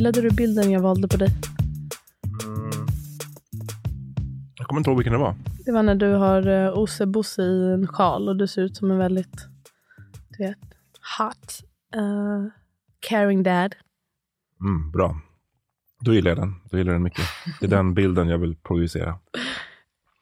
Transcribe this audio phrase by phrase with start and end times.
[0.00, 1.28] Gillade du bilden jag valde på dig?
[4.58, 5.34] Jag kommer inte ihåg vilken det var.
[5.64, 8.90] Det var när du har uh, Osse-Bosse i en sjal och du ser ut som
[8.90, 9.46] en väldigt,
[10.28, 10.58] du vet,
[11.18, 11.60] hot,
[11.96, 12.46] uh,
[13.00, 13.74] caring dad.
[14.60, 15.20] Mm, bra.
[16.00, 16.54] Då gillar jag den.
[16.70, 17.24] Då gillar jag den mycket.
[17.60, 19.18] Det är den bilden jag vill projicera.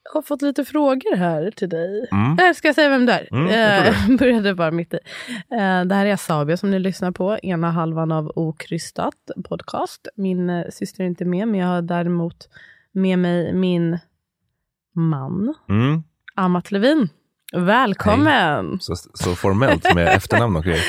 [0.09, 2.09] Jag har fått lite frågor här till dig.
[2.13, 2.39] Mm.
[2.39, 3.29] Äh, ska jag säga vem det är?
[3.33, 4.99] Mm, Eh, började bara mitt i.
[5.51, 7.39] Eh, det här är Asabia som ni lyssnar på.
[7.43, 9.15] Ena halvan av Okrystat
[9.49, 10.09] podcast.
[10.17, 12.49] Min eh, syster är inte med, men jag har däremot
[12.93, 13.99] med mig min
[14.95, 16.03] man, Mm.
[16.35, 17.09] Amat Levin.
[17.57, 18.79] Välkommen!
[18.81, 20.83] Så, så formellt med efternamn och grejer.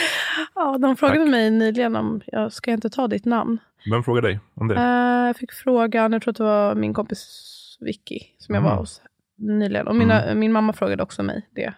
[0.55, 1.29] Ja, de frågade Tack.
[1.31, 3.57] mig nyligen om jag ska inte ta ditt namn.
[3.91, 4.75] Vem frågar dig om det?
[4.81, 7.45] Jag fick frågan, jag tror att det var min kompis
[7.79, 8.71] Vicky som jag Mm.
[8.71, 9.01] var hos
[9.39, 9.87] nyligen.
[9.87, 11.73] Och mina, min mamma frågade också mig det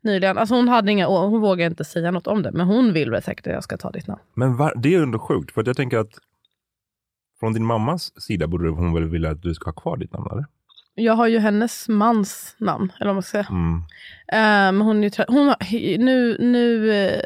[0.00, 0.38] nyligen.
[0.38, 3.22] Alltså hon, hade inga, hon vågar inte säga något om det, men hon vill väl
[3.22, 4.20] säkert att jag ska ta ditt namn.
[4.34, 6.18] Men var, det är ändå sjukt, för att jag tänker att
[7.40, 10.28] från din mammas sida borde hon väl vilja att du ska ha kvar ditt namn,
[10.32, 10.46] eller?
[10.94, 13.46] Jag har ju hennes mans namn, eller vad man ska säga.
[13.50, 13.82] Mm.
[14.76, 15.56] Men hon är hon har,
[15.98, 17.20] nu nu eh,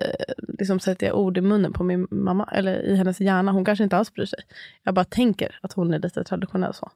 [0.59, 3.53] liksom sätter jag ord i munnen på min mamma, eller i hennes hjärna.
[3.53, 4.39] Hon kanske inte alls bryr sig.
[4.83, 6.91] Jag bara tänker att hon är lite traditionell så.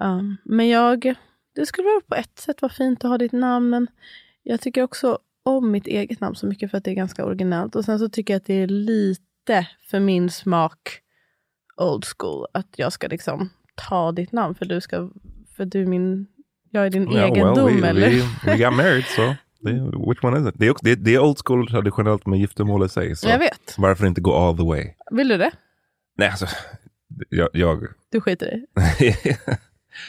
[0.00, 1.14] Um, men jag,
[1.54, 3.86] det skulle vara på ett sätt vara fint att ha ditt namn, men
[4.42, 7.76] jag tycker också om mitt eget namn så mycket för att det är ganska originellt.
[7.76, 10.78] Och sen så tycker jag att det är lite för min smak
[11.76, 15.10] old school att jag ska liksom ta ditt namn för du ska,
[15.56, 16.26] för du är min,
[16.70, 18.10] jag är din Ja, egendom we, eller?
[18.10, 19.04] We, we got married,
[19.60, 19.72] det,
[20.08, 20.54] which one is it?
[20.58, 23.16] Det är, också, det, det är old school traditionellt med giftermål i sig.
[23.16, 23.74] Så Jag vet.
[23.78, 24.90] varför inte gå all the way?
[25.10, 25.50] Vill du det?
[26.16, 26.46] Nej, alltså,
[27.28, 27.48] jag...
[27.52, 28.66] jag Du skiter i?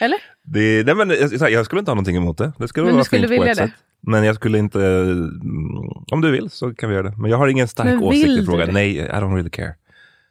[0.00, 0.18] Eller?
[0.46, 2.52] Det, nej, men, jag, jag skulle inte ha någonting emot det.
[2.58, 3.64] Det skulle Men vara du skulle fint på vilja ett det?
[3.64, 3.72] sätt.
[4.00, 4.80] Men jag skulle inte...
[4.80, 5.78] mm,
[6.12, 7.16] Om du vill så kan vi göra det.
[7.16, 8.68] Men jag har ingen stark åsikt i frågan.
[8.72, 9.74] Nej, I don't really care.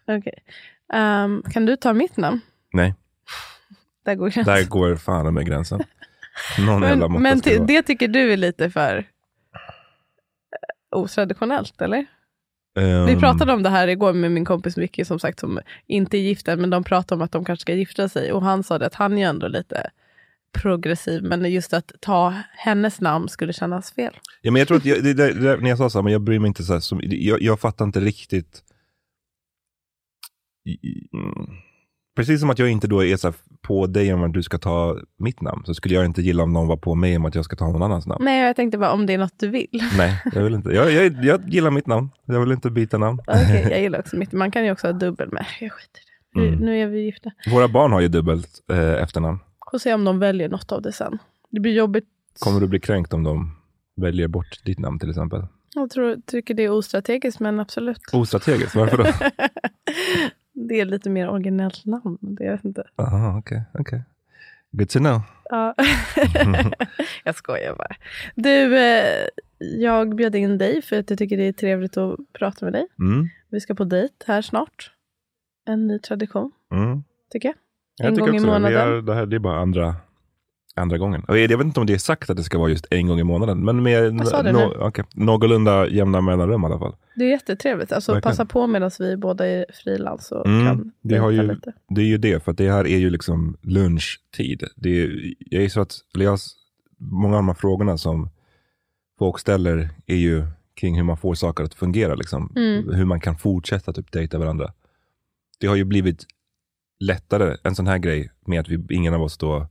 [0.08, 0.34] Okej.
[0.94, 2.40] Ehm, kan du ta mitt namn?
[2.74, 2.96] Nej,
[4.06, 4.56] Där går gränsen.
[4.56, 5.82] där går fan med gränsen.
[6.66, 9.04] Någon Men, men ska det tycker du är lite för eh,
[11.00, 12.06] otraditionellt, eller?
[12.76, 16.18] Vi Ehm, pratade om det här igår med min kompis Vicky, som sagt, som inte
[16.18, 18.32] är gifta, men de pratade om att de kanske ska gifta sig.
[18.34, 19.90] Och han sa det att han är ändå lite
[20.54, 24.14] progressiv, men just att ta hennes namn skulle kännas fel.
[24.42, 26.14] Ja, men jag tror att jag, det, det, det, när jag sa så här, men
[26.14, 28.64] jag bryr mig inte så här, som, jag, jag fattar inte riktigt.
[31.14, 31.48] Mm.
[32.16, 34.58] Precis som att jag inte då är så här på dig om att du ska
[34.58, 37.36] ta mitt namn, så skulle jag inte gilla om någon var på mig om att
[37.36, 38.26] jag ska ta någon annans namn.
[38.26, 39.84] Nej, jag tänkte bara om det är något du vill.
[39.98, 40.70] Nej, jag vill inte.
[40.70, 42.10] Jag, jag, jag gillar mitt namn.
[42.26, 43.20] Jag vill inte byta namn.
[43.28, 44.32] Okej, jag gillar också mitt.
[44.32, 45.46] Man kan ju också ha dubbel med.
[45.60, 46.04] Jag skiter i
[46.34, 46.40] det.
[46.42, 46.60] Nu, Mm.
[46.60, 47.32] nu är vi gifta.
[47.52, 49.40] Våra barn har ju dubbelt eh, efternamn.
[49.74, 51.18] Får se om de väljer något av det sen.
[51.50, 52.06] Det blir jobbigt.
[52.40, 53.56] Kommer du bli kränkt om de
[53.96, 55.46] väljer bort ditt namn till exempel?
[55.76, 58.02] Jag tror, tycker det är ostrategiskt, men absolut.
[58.14, 59.04] Ostrategiskt, varför då?
[60.68, 62.18] det är lite mer originellt namn.
[62.22, 62.84] Det, vet inte.
[62.96, 64.04] Aha, okej, okej.
[64.72, 65.22] Good to know.
[65.50, 65.76] Ja.
[67.24, 67.96] jag skojar bara.
[68.36, 69.28] Du, eh,
[69.58, 72.88] jag bjöd in dig för att jag tycker det är trevligt att prata med dig.
[73.00, 74.92] Mm, Vi ska på dejt här snart.
[75.66, 77.04] En ny tradition, mm.
[77.32, 77.56] tycker jag.
[77.98, 78.52] Jag En gång i också det.
[78.52, 78.78] Månaden.
[78.98, 79.96] är, det här det är bara andra,
[80.76, 81.24] andra gången.
[81.28, 83.24] Jag vet inte om det är sagt att det ska vara just en gång i
[83.24, 84.66] månaden, men med det nu.
[84.80, 86.96] okej, någorlunda jämna mellanrum i alla fall.
[87.16, 87.92] Det är jättetrevligt.
[87.92, 88.32] Alltså Verkligen.
[88.32, 91.74] passa på medan vi båda är frilans och Mm, kan vi har dejta ju- lite.
[91.90, 94.64] Det är ju det, för det här är ju liksom lunchtid.
[94.76, 96.40] Det är, jag så att, jag,
[96.98, 98.30] många av de här frågorna som
[99.20, 100.46] folk ställer är ju
[100.76, 102.16] kring hur man får saker att fungera.
[102.16, 102.54] Liksom.
[102.56, 102.94] Mm.
[102.94, 104.74] Hur man kan fortsätta typ dejta varandra.
[105.60, 106.26] Det har ju blivit
[107.06, 109.68] lättare, en sån här grej, med att vi, ingen av oss då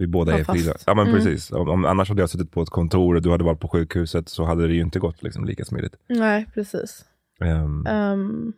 [0.00, 0.60] Vi båda Ja, är fast.
[0.64, 0.74] fria.
[0.86, 1.16] Ja men Mm.
[1.18, 1.52] precis.
[1.52, 4.28] Om, om, annars hade jag suttit på ett kontor och du hade varit på sjukhuset
[4.28, 5.96] så hade det ju inte gått liksom, lika smidigt.
[6.08, 7.04] Nej, precis.
[7.40, 8.52] Ehm, Ehm,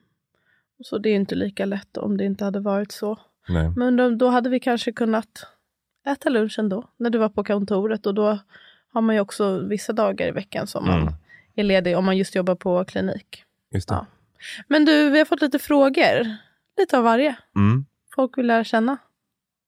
[0.85, 3.19] så det är inte lika lätt om det inte hade varit så.
[3.49, 3.73] nej.
[3.77, 5.47] Men då, då hade vi kanske kunnat
[6.07, 8.07] äta lunch ändå, när du var på kontoret.
[8.07, 8.39] Och då
[8.93, 11.15] har man ju också vissa dagar i veckan som man Mm.
[11.55, 13.45] är ledig om man just jobbar på klinik.
[13.75, 13.91] Just.
[13.91, 14.07] Ja.
[14.69, 16.37] Men du, vi har fått lite frågor.
[16.79, 17.37] Lite av varje.
[17.57, 17.85] Mm.
[18.21, 18.99] Folk vill lära känna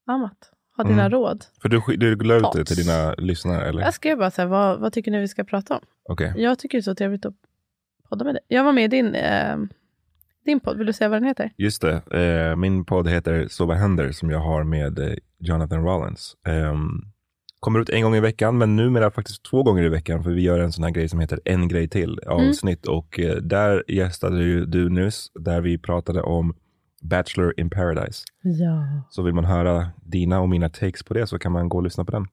[0.07, 0.51] Amat.
[0.77, 1.11] Ha dina Mm.
[1.11, 1.45] råd.
[1.63, 3.83] För du, du la ut det till dina lyssnare eller?
[3.83, 5.81] Jag skrev bara så här, vad, vad tycker ni vi ska prata om?
[6.09, 6.33] Okej.
[6.37, 7.35] Jag tycker det är så trevligt att
[8.09, 8.43] podda med dig.
[8.49, 9.57] Jag var med i din, eh,
[10.45, 10.79] din podd.
[10.79, 11.51] Vill du säga vad den heter?
[11.57, 12.03] Just det.
[12.51, 16.37] Eh, min podd heter Så vad händer som jag har med eh, Jonathan Rollins.
[16.47, 16.89] Ehm,
[17.61, 20.43] kommer ut en gång i veckan, men numera faktiskt två gånger i veckan, för vi
[20.43, 22.87] gör en sån här grej som heter En grej till avsnitt.
[22.87, 26.55] Och eh, där gästade ju du nyss, där vi pratade om
[27.03, 28.25] Bachelor in Paradise.
[28.43, 29.03] Ja.
[29.11, 31.83] Så vill man höra dina och mina takes på det så kan man gå och
[31.83, 32.27] lyssna på den.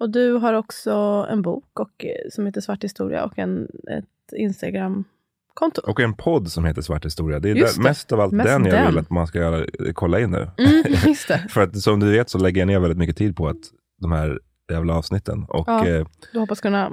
[0.00, 0.92] Och du har också
[1.30, 5.80] en bok och, eh, som heter Svart historia och en, ett Instagram-konto.
[5.86, 7.40] Och en podd som heter Svart historia.
[7.40, 7.82] Det är där, det.
[7.82, 8.86] mest av allt Mest den jag den.
[8.86, 10.50] vill att man ska göra, kolla in nu.
[10.58, 11.14] Mm.
[11.48, 13.56] För att som du vet så lägger jag ner väldigt mycket tid på att
[14.00, 14.40] de här
[14.72, 15.44] jävla avsnitten.
[15.48, 15.86] Och Ja.
[15.88, 16.92] eh, Du hoppas kunna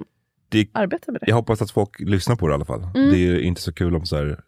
[0.49, 1.27] det, arbeta med det.
[1.29, 2.81] jag hoppas att folk lyssnar på det i alla fall.
[2.95, 3.09] Mm.
[3.09, 4.39] Det är ju inte så kul om så här,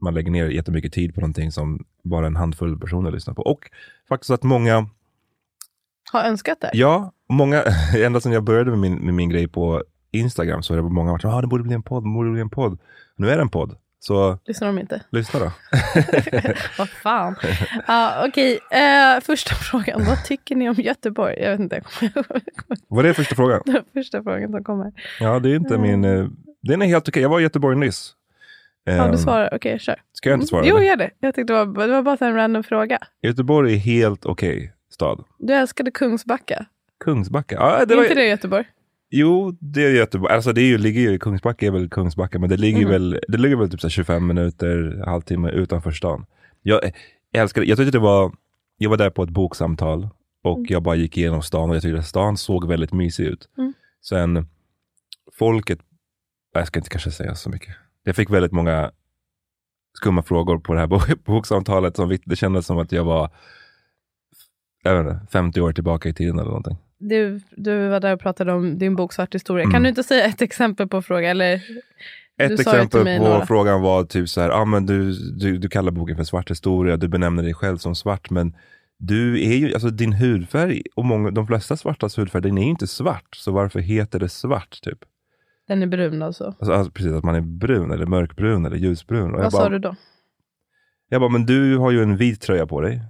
[0.00, 3.42] man lägger ner jättemycket tid på någonting som bara en handfull personer lyssnar på.
[3.42, 3.70] Och
[4.08, 4.86] faktiskt att många,
[6.12, 6.70] Har önskat det.
[6.72, 7.62] ja, många,
[7.96, 11.18] ända sedan jag började med min, med min grej på Instagram så är det många
[11.18, 12.78] som har varit ah, det borde bli en podd, det borde bli en podd.
[13.16, 15.02] Nu är det en podd, så Lyssnar de inte?
[15.10, 15.52] lyssna då.
[16.78, 17.36] Vad fan.
[17.86, 20.04] Ja, Okej, eh, första frågan.
[20.04, 21.34] Vad tycker ni om Göteborg?
[21.40, 21.76] Jag vet inte.
[21.76, 23.62] är det första frågan?
[23.66, 24.92] Den första frågan som kommer.
[25.20, 26.26] Ja, det är inte min, eh,
[26.62, 27.22] den är helt okej.
[27.22, 28.14] Jag var i Göteborg nyss.
[28.96, 29.48] Ja, Ehm, du svarar.
[29.54, 30.00] Okej, kör.
[30.12, 30.66] Ska jag inte svara?
[30.66, 30.86] Jo, eller?
[30.86, 31.10] gör det.
[31.20, 32.98] Jag tyckte det var, det var bara en random fråga.
[33.22, 35.24] Göteborg är helt okej stad.
[35.38, 36.66] Du älskade Kungsbacka.
[37.04, 37.54] Kungsbacka?
[37.56, 38.64] Ja, det är var, inte det Göteborg?
[39.10, 40.34] Jo, det är Göteborg.
[40.34, 42.90] Alltså det är ju, ligger ju, Kungsbacka är väl Kungsbacka, men det ligger Mm.
[42.90, 46.26] väl, det ligger väl typ så här 25 minuter, halvtimme utanför stan.
[46.62, 46.80] Jag
[47.34, 48.32] älskar jag tyckte det var,
[48.78, 50.08] jag var där på ett boksamtal
[50.44, 50.66] och Mm.
[50.70, 53.48] jag bara gick igenom stan och jag tyckte att stan såg väldigt mysig ut.
[53.58, 53.72] Mm.
[54.08, 54.46] Sen
[55.38, 55.78] folket,
[56.54, 57.74] jag ska inte kanske säga så mycket.
[58.08, 58.90] Jag fick väldigt många
[59.98, 61.96] skumma frågor på det här bok- boksamtalet.
[61.96, 63.30] Som, det kändes som att jag var
[64.82, 66.76] jag inte, 50 år tillbaka i tiden eller någonting.
[66.98, 69.62] Du, du var där och pratade om din bok Svart historia.
[69.64, 69.72] Mm.
[69.72, 71.30] Kan du inte säga ett exempel på fråga?
[71.30, 71.62] Eller,
[72.42, 73.46] Ett exempel på några.
[73.46, 76.96] frågan var typ så här, ah, men du, du, du kallar boken för svart historia,
[76.96, 78.56] du benämner dig själv som svart, men
[78.98, 82.70] du är ju, alltså din hudfärg och många, de flesta svartas hudfärg, den är ju
[82.70, 84.98] inte svart, så varför heter det svart typ?
[85.68, 86.44] Den är brun alltså.
[86.44, 89.34] Alltså, alltså precis, att man är brun eller mörkbrun eller ljusbrun.
[89.34, 89.94] Och jag Vad sa bara, du då?
[91.08, 93.02] Jag bara, men du har ju en vit tröja på dig,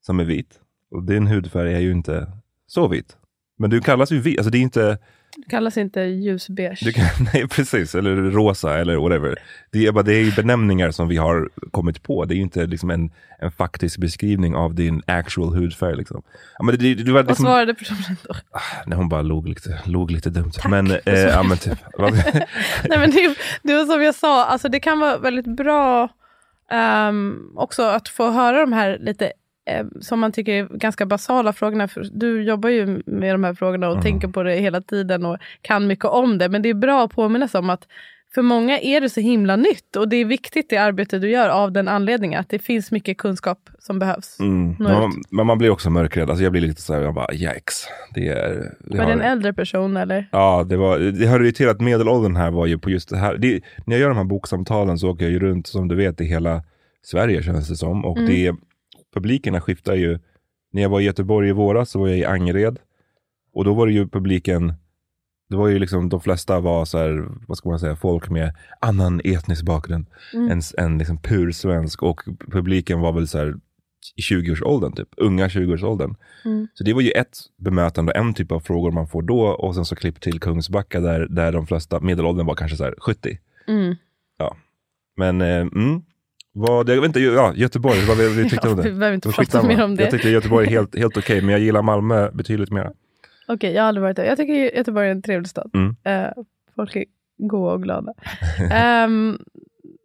[0.00, 0.60] som är vit,
[0.90, 2.32] och din hudfärg är ju inte
[2.66, 3.16] så vit.
[3.58, 4.98] Men du kallas ju vit, alltså det är inte,
[5.36, 6.84] Det kallas inte ljusbeige.
[6.84, 7.04] Du kan,
[7.34, 7.94] nej, precis.
[7.94, 9.36] Eller rosa eller whatever.
[9.72, 12.24] Det är, bara, det är benämningar som vi har kommit på.
[12.24, 15.96] Det är ju inte liksom en, en faktisk beskrivning av din actual hudfärg.
[15.96, 16.22] Liksom.
[16.58, 18.34] Ja, men det, det, det var Vad liksom, svarade personen då?
[18.86, 20.50] nej, hon bara log lite, log lite dumt.
[20.52, 21.78] Tack men, eh, ja, men typ.
[21.98, 22.12] vad-
[22.88, 26.08] Nej, men det, det var som jag sa, alltså det kan vara väldigt bra
[26.70, 29.32] ehm, också att få höra de här lite
[30.00, 31.88] som man tycker är ganska basala frågorna.
[31.88, 34.02] För du jobbar ju med de här frågorna och Mm.
[34.02, 36.48] tänker på det hela tiden och kan mycket om det.
[36.48, 37.86] Men det är bra att påminna sig om att
[38.34, 41.48] för många är det så himla nytt och det är viktigt det arbete du gör
[41.48, 44.40] av den anledningen att det finns mycket kunskap som behövs.
[44.40, 44.76] Mm.
[44.78, 46.30] Men, man, men man blir också mörkrädd.
[46.30, 47.86] Alltså jag blir lite så här, jag bara yikes.
[48.14, 50.28] Det är, det Var det en har- äldre person eller?
[50.32, 53.16] Ja, det, var, det hörde ju till att medelåldern här var ju på just det
[53.16, 53.36] här.
[53.36, 56.20] Det, när jag gör de här boksamtalen så åker jag ju runt, som du vet,
[56.20, 56.62] i hela
[57.02, 58.04] Sverige känns det som.
[58.04, 58.30] Och Mm.
[58.30, 58.54] det,
[59.14, 60.18] publikerna skiftar ju.
[60.72, 62.78] När jag var i Göteborg i våras så var jag i Angered.
[63.54, 64.74] Och då var det ju publiken,
[65.50, 68.54] det var ju liksom de flesta var så här, vad ska man säga, folk med
[68.80, 70.50] annan etnisk bakgrund Mm.
[70.50, 72.02] än, än liksom pur svensk.
[72.02, 72.20] Och
[72.52, 73.54] publiken var väl så här
[74.16, 75.08] i 20-årsåldern, typ.
[75.16, 76.14] Unga 20-årsåldern.
[76.44, 76.68] Mm.
[76.74, 79.84] Så det var ju ett bemötande, en typ av frågor man får då och sen
[79.84, 83.38] så klipp till Kungsbacka där, där de flesta, medelåldern var kanske så här 70.
[83.68, 83.94] Mm.
[85.16, 86.02] Men, eh, mm,
[86.54, 88.82] vad, jag vet inte, ja, Göteborg, vad vi, vi tyckte Ja, om det.
[88.82, 90.02] vi behöver inte prata mer om det.
[90.02, 92.90] Jag tyckte Göteborg är helt, helt okej, men jag gillar Malmö betydligt mer.
[93.48, 94.24] Okej, jag har aldrig varit där.
[94.24, 95.70] Jag tycker Göteborg är en trevlig stad.
[95.74, 95.96] Mm.
[96.04, 96.30] Eh,
[96.76, 97.04] folk är
[97.38, 98.12] goa och glada.
[99.06, 99.38] um,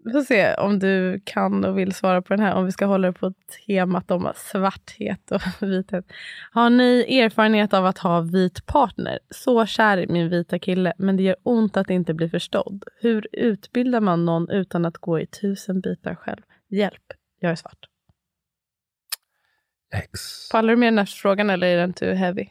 [0.05, 2.55] vi får se om du kan och vill svara på den här.
[2.55, 3.33] Om vi ska hålla det på
[3.67, 6.05] temat om svarthet och vithet.
[6.51, 9.19] Har ni erfarenhet av att ha vit partner?
[9.29, 12.83] Så kär i min vita kille, men det gör ont att inte bli förstådd.
[13.01, 16.41] Hur utbildar man någon utan att gå i tusen bitar själv?
[16.69, 17.85] Hjälp, jag är svart.
[19.95, 20.49] X.
[20.51, 22.47] Pallar du med den här frågan eller är den too heavy?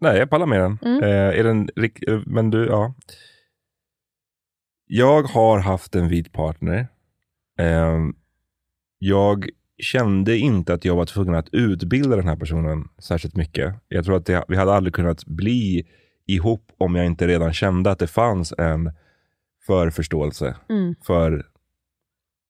[0.00, 0.78] Nej, jag pallar med den.
[0.82, 1.02] Mm.
[1.02, 1.68] Eh, är den
[2.06, 2.94] eh, men du, ja.
[4.92, 6.88] Jag har haft en vit partner.
[7.58, 7.98] Eh,
[8.98, 13.74] jag kände inte att jag var tvungen att utbilda den här personen särskilt mycket.
[13.88, 15.86] Jag tror att det, vi hade aldrig kunnat bli
[16.26, 18.92] ihop om jag inte redan kände att det fanns en
[19.66, 20.94] förförståelse Mm.
[21.06, 21.46] för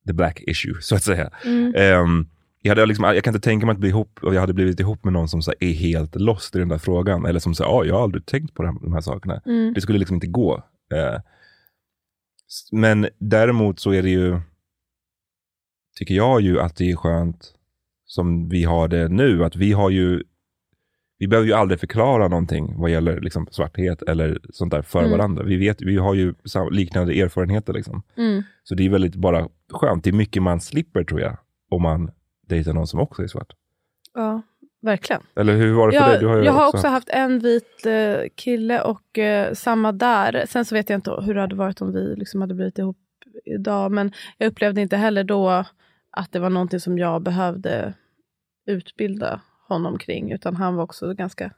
[0.07, 1.31] the black issue, så att säga.
[1.45, 1.75] Mm.
[1.77, 2.27] Ehm,
[2.63, 4.81] jag, hade liksom, jag kan inte tänka mig att bli ihop, och jag hade blivit
[4.81, 7.27] ihop med någon som så, här, är helt lost i den där frågan.
[7.27, 9.41] Eller som säger, ah, jag har aldrig tänkt på de här, de här sakerna.
[9.47, 9.75] Mm.
[9.75, 10.63] Det skulle liksom inte gå.
[10.95, 11.23] S-
[12.73, 14.41] men däremot så är det ju,
[15.99, 17.55] tycker jag ju att det är skönt
[18.05, 19.45] som vi har det nu.
[19.45, 20.23] Att vi har ju,
[21.19, 25.11] vi behöver ju aldrig förklara någonting vad gäller liksom, svarthet eller sånt där för Mm.
[25.11, 25.43] varandra.
[25.45, 26.35] Vi, vet, vi har ju
[26.71, 27.73] liknande erfarenheter.
[27.73, 28.03] Liksom.
[28.17, 28.43] Mm.
[28.63, 30.05] Så det är väldigt bara skönt.
[30.05, 31.39] Det är mycket man slipper tror jag,
[31.71, 32.11] om man
[32.49, 33.53] dejtar någon som också är svart.
[34.15, 34.43] Ja,
[34.83, 35.23] verkligen.
[35.37, 36.15] Eller hur var det för dig?
[36.15, 40.45] Jag, Du har jag har också haft en vit eh, kille och eh, samma där.
[40.49, 42.97] Sen så vet jag inte hur det hade varit om vi liksom hade blivit ihop
[43.45, 43.93] idag.
[43.93, 45.65] Men jag upplevde inte heller då
[46.11, 47.95] att det var någonting som jag behövde
[48.67, 50.33] utbilda honom kring.
[50.33, 51.51] Utan han var också ganska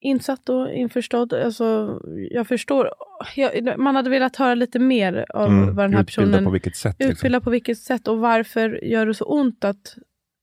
[0.00, 1.32] insatt och införstådd.
[1.32, 2.90] Alltså, jag förstår.
[3.36, 6.50] Jag, man hade velat höra lite mer om Mm, vad den här utbilda personen på
[6.50, 6.96] vilket sätt.
[6.98, 7.12] Liksom.
[7.12, 9.96] Utbilda på vilket sätt och varför gör det så ont att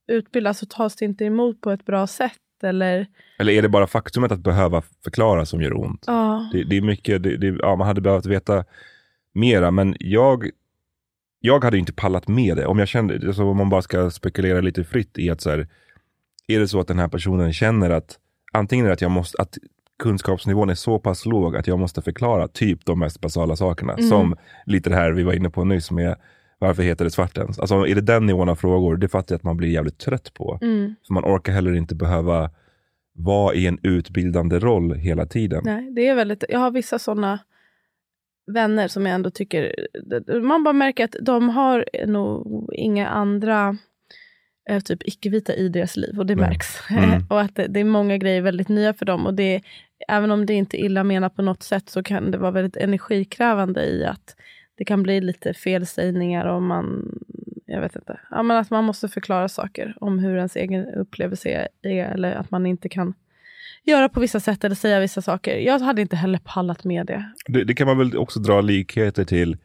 [0.07, 0.53] utbilda?
[0.53, 2.33] Så tas det inte emot på ett bra sätt?
[2.63, 3.07] Eller,
[3.39, 6.03] Eller är det bara faktumet att behöva förklara som gör ont?
[6.07, 6.49] ja.
[6.53, 8.65] Det, det är mycket, det, det, ja, man hade behövt veta
[9.33, 10.49] mera, men jag,
[11.39, 12.65] jag hade inte pallat med det.
[12.65, 15.67] Om jag kände, alltså om man bara ska spekulera lite fritt i att så här,
[16.47, 18.19] är det så att den här personen känner att
[18.53, 19.57] antingen är att, jag måste, att
[19.99, 23.93] kunskapsnivån är så pass låg att jag måste förklara typ de mest basala sakerna.
[23.93, 24.09] Mm.
[24.09, 24.35] Som
[24.65, 26.15] lite det här vi var inne på nyss med
[26.59, 27.59] varför heter det svart ens?
[27.59, 30.33] Alltså är det den nivån av frågor, det fattar jag att man blir jävligt trött
[30.33, 30.59] på.
[30.61, 30.95] Mm.
[31.07, 32.49] För man orkar heller inte behöva
[33.13, 35.61] vara i en utbildande roll hela tiden.
[35.65, 37.39] Nej, det är väldigt, jag har vissa sådana
[38.51, 39.75] vänner som jag ändå tycker...
[40.41, 43.77] Man bara märker att de har nog inga andra
[44.69, 46.49] eh, typ icke-vita i deras liv och det Nej.
[46.49, 46.89] märks.
[46.89, 47.25] Mm.
[47.29, 49.25] och att det, det är många grejer väldigt nya för dem.
[49.25, 49.61] Och det,
[50.07, 52.77] även om det inte är illa menat på något sätt så kan det vara väldigt
[52.77, 54.35] energikrävande i att
[54.77, 57.19] det kan bli lite felsägningar om man
[57.67, 58.19] jag vet inte.
[58.31, 62.51] Ja, men att man måste förklara saker om hur ens egen upplevelse är, eller att
[62.51, 63.13] man inte kan
[63.83, 65.57] göra på vissa sätt eller säga vissa saker.
[65.57, 67.31] Jag hade inte heller pallat med det.
[67.45, 69.57] Det, det kan man väl också dra likheter till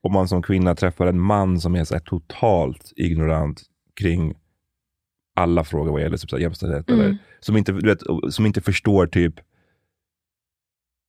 [0.00, 3.62] om man som kvinna träffar en man som är så totalt ignorant
[4.00, 4.34] kring
[5.34, 6.90] alla frågor vad gäller typ jämställdhet.
[6.90, 7.00] Mm.
[7.00, 8.00] Eller, som, inte, du vet,
[8.30, 9.34] som inte förstår typ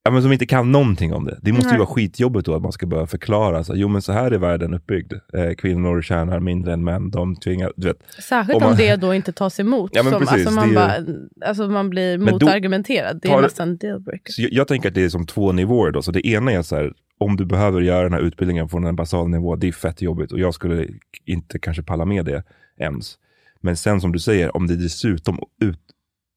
[0.09, 1.39] Ja, men som inte kan någonting om det.
[1.41, 1.79] Det måste ju Nej.
[1.79, 3.63] vara skitjobbigt då att man ska börja förklara.
[3.63, 5.13] Så, här, jo men så här är världen uppbyggd.
[5.33, 7.11] Eh, kvinnor tjänar mindre än män.
[7.11, 7.97] De tvingar, du vet.
[8.29, 9.91] Särskilt Om om, man- det då inte tas emot.
[9.93, 13.19] Ja, men som, precis, alltså, man är bara, alltså man blir motargumenterad.
[13.21, 14.33] Det är nästan dealbreaker.
[14.37, 16.01] Jag, jag tänker att det är som två nivåer då.
[16.01, 18.95] Så det ena är så här, om du behöver göra den här utbildningen från en
[18.95, 20.87] basal nivå, det är fett jobbigt och jag skulle
[21.25, 22.43] inte kanske palla med det
[22.79, 23.15] ens.
[23.61, 25.79] Men sen som du säger, om det dessutom ut,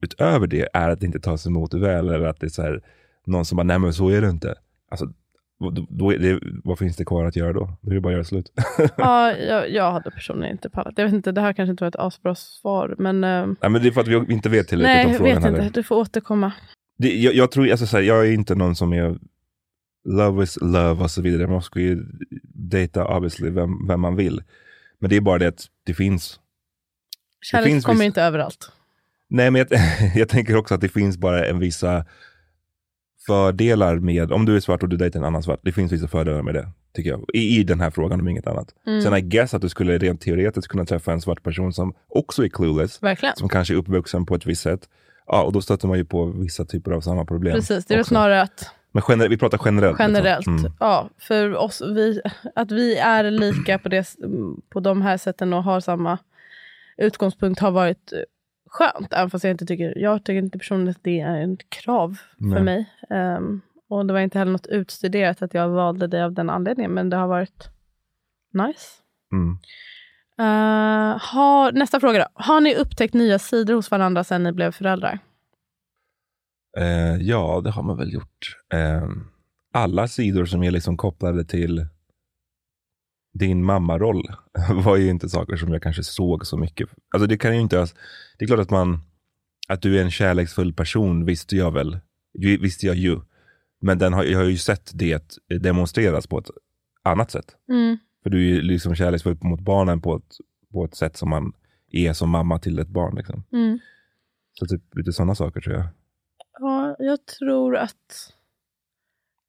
[0.03, 2.83] utöver det är att det inte tas emot väl eller att det är så här,
[3.27, 4.55] någon som bara, nej men så är det inte.
[4.91, 5.07] Alltså,
[5.61, 7.77] då, då det, vad finns det kvar att göra då?
[7.81, 8.53] Då är det bara att göra slut.
[8.97, 10.95] Ja, jag, jag hade personligen inte pallat.
[10.97, 12.95] Jag vet inte, det här kanske inte var ett asbra svar.
[12.99, 15.19] Men, eh, nej, men det är för att vi inte vet tillräckligt nej, om jag
[15.19, 15.35] frågan.
[15.35, 15.63] vet heller.
[15.67, 15.81] inte.
[15.81, 16.53] Du får återkomma.
[16.99, 19.19] det, jag, jag tror, alltså, så här, jag är inte någon som är
[20.05, 21.47] love is love och så vidare.
[21.47, 22.05] Man ska ju
[22.55, 24.43] dejta obviously vem, vem man vill.
[24.99, 26.41] Men det är bara det att det finns.
[27.41, 28.73] Kärlek finns kommer viss- inte överallt.
[29.29, 29.81] Nej, men jag,
[30.15, 32.05] jag tänker också att det finns bara en vissa
[33.27, 36.09] fördelar med, om du är svart och du dejtar en annan svart, det finns vissa
[36.09, 37.25] fördelar med det, tycker jag.
[37.35, 38.69] I, i den här frågan om inget annat.
[38.87, 39.03] Mm.
[39.03, 42.45] Sen I guess att du skulle rent teoretiskt kunna träffa en svart person som också
[42.45, 43.37] är clueless, Verkligen.
[43.37, 44.89] som kanske är uppvuxen på ett visst sätt.
[45.27, 47.55] Ja, och då stöter man ju på vissa typer av samma problem.
[47.55, 48.09] Precis, det är också.
[48.09, 49.99] snarare att Men gener- vi pratar generellt.
[49.99, 50.15] liksom.
[50.15, 50.73] generellt, Mm.
[50.81, 52.21] ja, för oss, vi,
[52.55, 54.07] att vi är lika på, det,
[54.73, 56.19] på de här sätten och har samma
[56.97, 58.13] utgångspunkt har varit
[58.73, 59.13] skönt.
[59.13, 62.45] Även fast jag inte tycker, jag tycker inte personligen att det är ett krav för
[62.45, 62.63] Nej.
[62.63, 62.91] mig.
[63.11, 66.95] Ehm, och det var inte heller något utstuderat att jag valde det av den anledningen,
[66.95, 67.69] men det har varit
[68.53, 68.89] nice.
[69.33, 69.59] Mm.
[70.39, 72.27] Eh, har, nästa fråga då.
[72.35, 75.19] Har ni upptäckt nya sidor hos varandra sedan ni blev föräldrar?
[76.79, 78.57] Eh, ja, det har man väl gjort.
[78.75, 79.09] Eh,
[79.73, 81.87] alla sidor som är liksom kopplade till
[83.33, 84.23] din mammaroll
[84.85, 86.89] var ju inte saker som jag kanske såg så mycket.
[87.15, 87.87] Alltså det kan ju inte,
[88.39, 89.01] det är klart att man,
[89.69, 91.99] att du är en kärleksfull person visste jag väl,
[92.61, 93.21] visste jag ju.
[93.81, 96.51] Men den har, jag har ju sett det demonstreras på ett
[97.03, 97.57] annat sätt.
[97.69, 97.99] Mm.
[98.23, 100.37] För du är ju liksom kärleksfull mot barnen på ett,
[100.73, 101.53] på ett sätt som man
[101.91, 103.17] är som mamma till ett barn.
[103.17, 103.45] Liksom.
[103.53, 103.79] Mm.
[104.53, 105.87] Så typ lite sådana saker tror jag.
[106.59, 108.33] Ja, jag tror att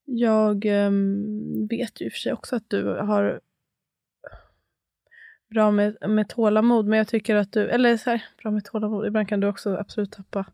[0.04, 3.40] jag ehm, vet ju i och för sig också att du har
[5.54, 9.06] bra med, med tålamod, men jag tycker att du, eller så här, bra med tålamod,
[9.06, 10.44] ibland kan du också absolut tappa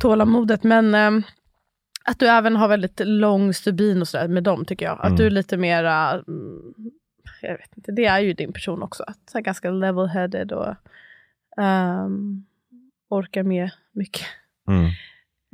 [0.00, 1.22] tålamodet, men ehm,
[2.04, 4.98] att du även har väldigt lång stubin och sådär med dem tycker jag.
[5.00, 5.16] Att Mm.
[5.16, 6.74] du är lite mera, mm,
[7.42, 9.02] jag vet inte, det är ju din person också.
[9.02, 10.74] Att, så här, ganska level-headed och
[11.62, 12.44] ehm,
[13.10, 14.26] orkar med mycket.
[14.68, 14.84] Mm.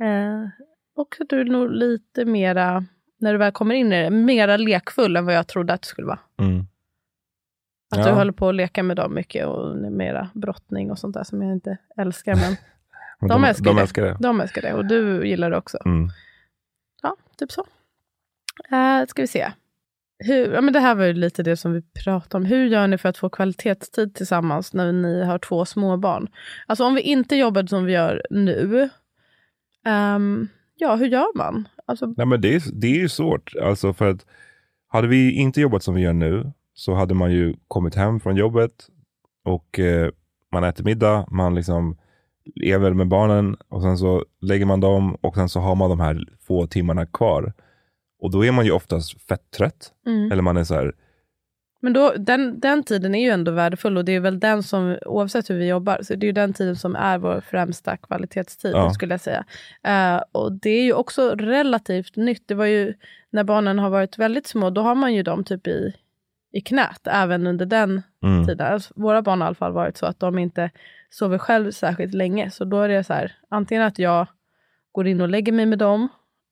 [0.03, 0.49] Eh,
[0.95, 2.85] och att du är nog lite mera,
[3.19, 5.85] när du väl kommer in i det, mera lekfull än vad jag trodde att du
[5.87, 6.19] skulle vara.
[6.39, 6.65] Mm.
[7.91, 8.05] Att Ja.
[8.05, 11.41] du håller på att leka med dem mycket och mera brottning och sånt där som
[11.41, 12.35] jag inte älskar.
[12.35, 12.55] Men
[13.19, 13.81] Men De älskar de det.
[13.81, 14.17] älskar det.
[14.19, 15.77] de älskar det och du gillar det också.
[15.85, 16.09] Mm.
[17.01, 17.61] Ja, typ så.
[18.71, 19.51] Uh, ska vi se.
[20.23, 22.45] Hur, ja, men det här var ju lite det som vi pratade om.
[22.45, 26.27] Hur gör ni för att få kvalitetstid tillsammans när ni har två småbarn?
[26.67, 28.89] Alltså om vi inte jobbade som vi gör nu,
[29.85, 31.67] ehm, ja hur gör man?
[31.85, 33.53] Alltså, Nej, men det, är, det är ju svårt.
[33.63, 34.25] Alltså för att
[34.87, 38.35] hade vi inte jobbat som vi gör nu så hade man ju kommit hem från
[38.35, 38.71] jobbet
[39.45, 40.09] och eh,
[40.53, 41.97] man äter middag, man liksom
[42.55, 45.99] lever med barnen och sen så lägger man dem och sen så har man de
[45.99, 47.53] här få timmarna kvar.
[48.21, 49.91] Och då är man ju oftast fett trött.
[50.07, 50.31] mm.
[50.31, 50.93] Eller man är så här,
[51.81, 54.97] Men då, den, den tiden är ju ändå värdefull och det är väl den som,
[55.05, 58.71] oavsett hur vi jobbar, så det är ju den tiden som är vår främsta kvalitetstid,
[58.75, 58.93] Ja.
[58.93, 59.45] skulle jag säga.
[59.83, 62.47] Eh, och det är ju också relativt nytt.
[62.47, 62.93] Det var ju
[63.31, 65.93] när barnen har varit väldigt små, då har man ju dem typ i,
[66.51, 68.73] i knät, även under den mm, tiden.
[68.73, 70.69] Alltså, våra barn har i alla fall varit så att de inte
[71.09, 72.51] sover själv särskilt länge.
[72.51, 74.27] Så då är det så här, antingen att jag
[74.91, 76.07] går in och lägger mig med dem,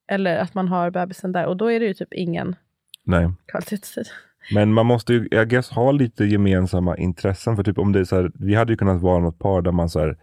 [0.07, 1.45] eller att man har bebisen där.
[1.45, 2.55] Och då är det ju typ ingen
[3.03, 3.31] nej.
[3.45, 4.07] kvalitetstid.
[4.53, 7.55] Men man måste ju, jag guess, ha lite gemensamma intressen.
[7.55, 9.71] För typ om det är så här, vi hade ju kunnat vara något par där
[9.71, 10.17] man så här,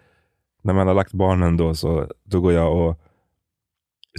[0.63, 3.01] när man har lagt barnen då, så då går jag och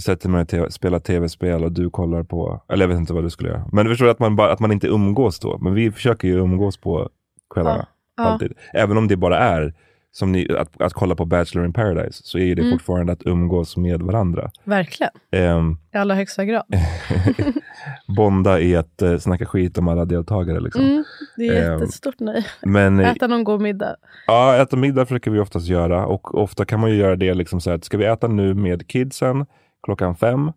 [0.02, 3.30] sätter mig och spelar tv-spel och du kollar på, eller jag vet inte vad du
[3.30, 3.64] skulle göra.
[3.72, 5.58] Men du förstår att man, bara, att man inte umgås då.
[5.58, 7.08] Men vi försöker ju umgås på
[7.54, 7.86] kvällarna.
[8.16, 8.22] Ja.
[8.24, 8.52] Alltid.
[8.74, 9.74] Även om det bara är
[10.12, 12.72] som ni, att, att kolla på Bachelor in paradise, så är det Mm.
[12.72, 14.50] fortfarande att umgås med varandra.
[14.64, 16.64] Verkligen, Ehm, i allra högsta grad.
[18.16, 20.60] bonda i att eh, snacka skit om alla deltagare.
[20.60, 20.84] Liksom.
[20.84, 21.04] Mm,
[21.36, 22.46] det är Ehm, jättestort nej.
[22.62, 23.96] Men eh, Äta någon god middag.
[24.26, 27.60] Ja, äta middag försöker vi oftast göra och ofta kan man ju göra det liksom
[27.60, 29.46] så här att ska vi äta nu med kidsen
[29.88, 30.52] klockan fem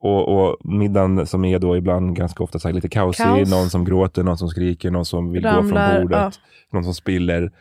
[0.00, 3.50] och, och middagen som är då ibland ganska ofta så här lite kaosig, Kaos.
[3.50, 6.30] någon som gråter, någon som skriker, någon som vill gå Ramlar, från bordet, ja.
[6.72, 7.52] någon som spiller.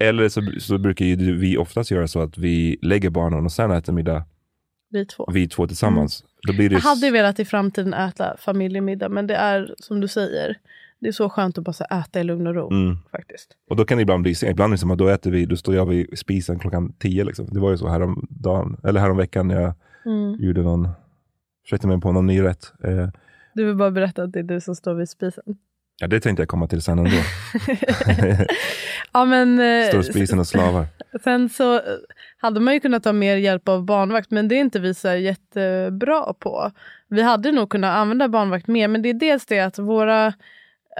[0.00, 3.70] Eller så, så brukar ju vi oftast göra så att vi lägger barnen och sen
[3.70, 4.24] äter middag
[4.90, 5.28] Vi två.
[5.32, 6.24] vi två tillsammans.
[6.46, 10.08] Då blir det Jag hade velat i framtiden äta familjemiddag, men det är som du
[10.08, 10.56] säger,
[11.00, 12.70] det är så skönt att bara äta i lugn och ro.
[12.70, 12.96] Mm.
[13.12, 13.50] faktiskt.
[13.70, 14.50] Och då kan det ibland bli sent.
[14.50, 17.24] Ibland är det som att då äter vi, då står jag vid spisen klockan tio.
[17.24, 17.46] Liksom.
[17.50, 19.74] Det var ju så häromdagen, eller häromveckan när jag
[20.06, 20.36] Mm.
[20.38, 20.88] gjorde någon,
[21.64, 22.72] försökte mig på någon ny rätt.
[22.84, 23.08] Eh,
[23.54, 25.44] Du vill bara berätta att det är du som står vid spisen.
[26.00, 27.10] ja, det tänkte jag komma till sen ändå.
[29.12, 30.86] ja, men, eh, Står spisen och slavar.
[31.24, 31.80] Sen så eh,
[32.38, 35.08] hade man ju kunnat ta mer hjälp av barnvakt, men det är inte vi så
[35.08, 36.70] jättebra på.
[37.08, 40.26] Vi hade nog kunnat använda barnvakt mer, men det är dels det att våra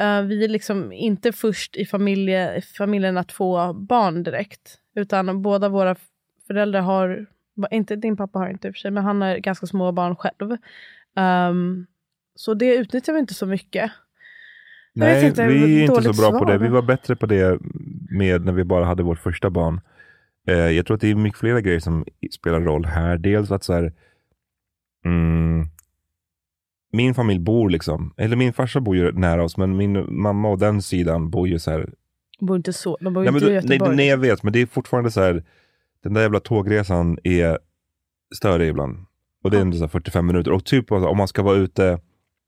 [0.00, 4.76] eh, vi är liksom inte först i familje, i familjen att få barn direkt.
[4.94, 5.96] Utan båda våra
[6.46, 7.26] föräldrar har,
[7.70, 10.16] inte din pappa har inte i och för sig, men han har ganska små barn
[10.16, 10.56] själv.
[11.16, 11.86] Ehm,
[12.34, 13.90] så det utnyttjar vi inte så mycket.
[14.94, 16.52] Nej, inte, vi är inte så bra på det.
[16.52, 16.58] svar.
[16.58, 17.58] Vi var bättre på det
[18.10, 19.80] med när vi bara hade vårt första barn.
[20.46, 23.18] Eh, jag tror att det är mycket flera grejer som spelar roll här.
[23.18, 23.92] Dels att så här,
[25.04, 25.66] mm,
[26.92, 30.58] min familj bor liksom, eller min farsa bor ju nära oss, men min mamma och
[30.58, 31.90] den sidan bor ju så här
[32.40, 33.96] bor inte så, de bor Nej, inte i då, nej, Göteborg.
[33.96, 35.44] nej, jag vet, men det är fortfarande så här,
[36.02, 37.58] den där jävla tågresan är
[38.34, 38.96] större ibland.
[39.44, 40.52] Och det är ändå så här 45 minuter.
[40.52, 41.98] Och typ om man ska vara ute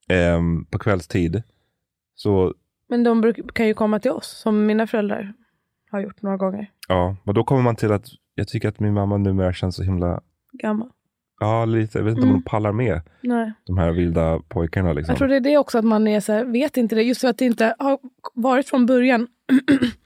[0.09, 1.43] ehm, på kvällstid,
[2.15, 2.55] så
[2.89, 5.33] Men de kan ju komma till oss, som mina föräldrar
[5.91, 6.71] har gjort några gånger.
[6.89, 9.83] ja, men då kommer man till att jag tycker att min mamma numera känns så
[9.83, 10.21] himla,
[10.53, 10.89] Gammal.
[11.41, 12.31] ja lite, jag vet inte Mm.
[12.31, 13.53] om hon pallar med Nej.
[13.67, 15.13] de här vilda pojkarna liksom.
[15.13, 17.03] Jag tror det är det också, att man är så här, vet inte det.
[17.03, 17.99] Just för att det inte har
[18.35, 19.27] varit från början.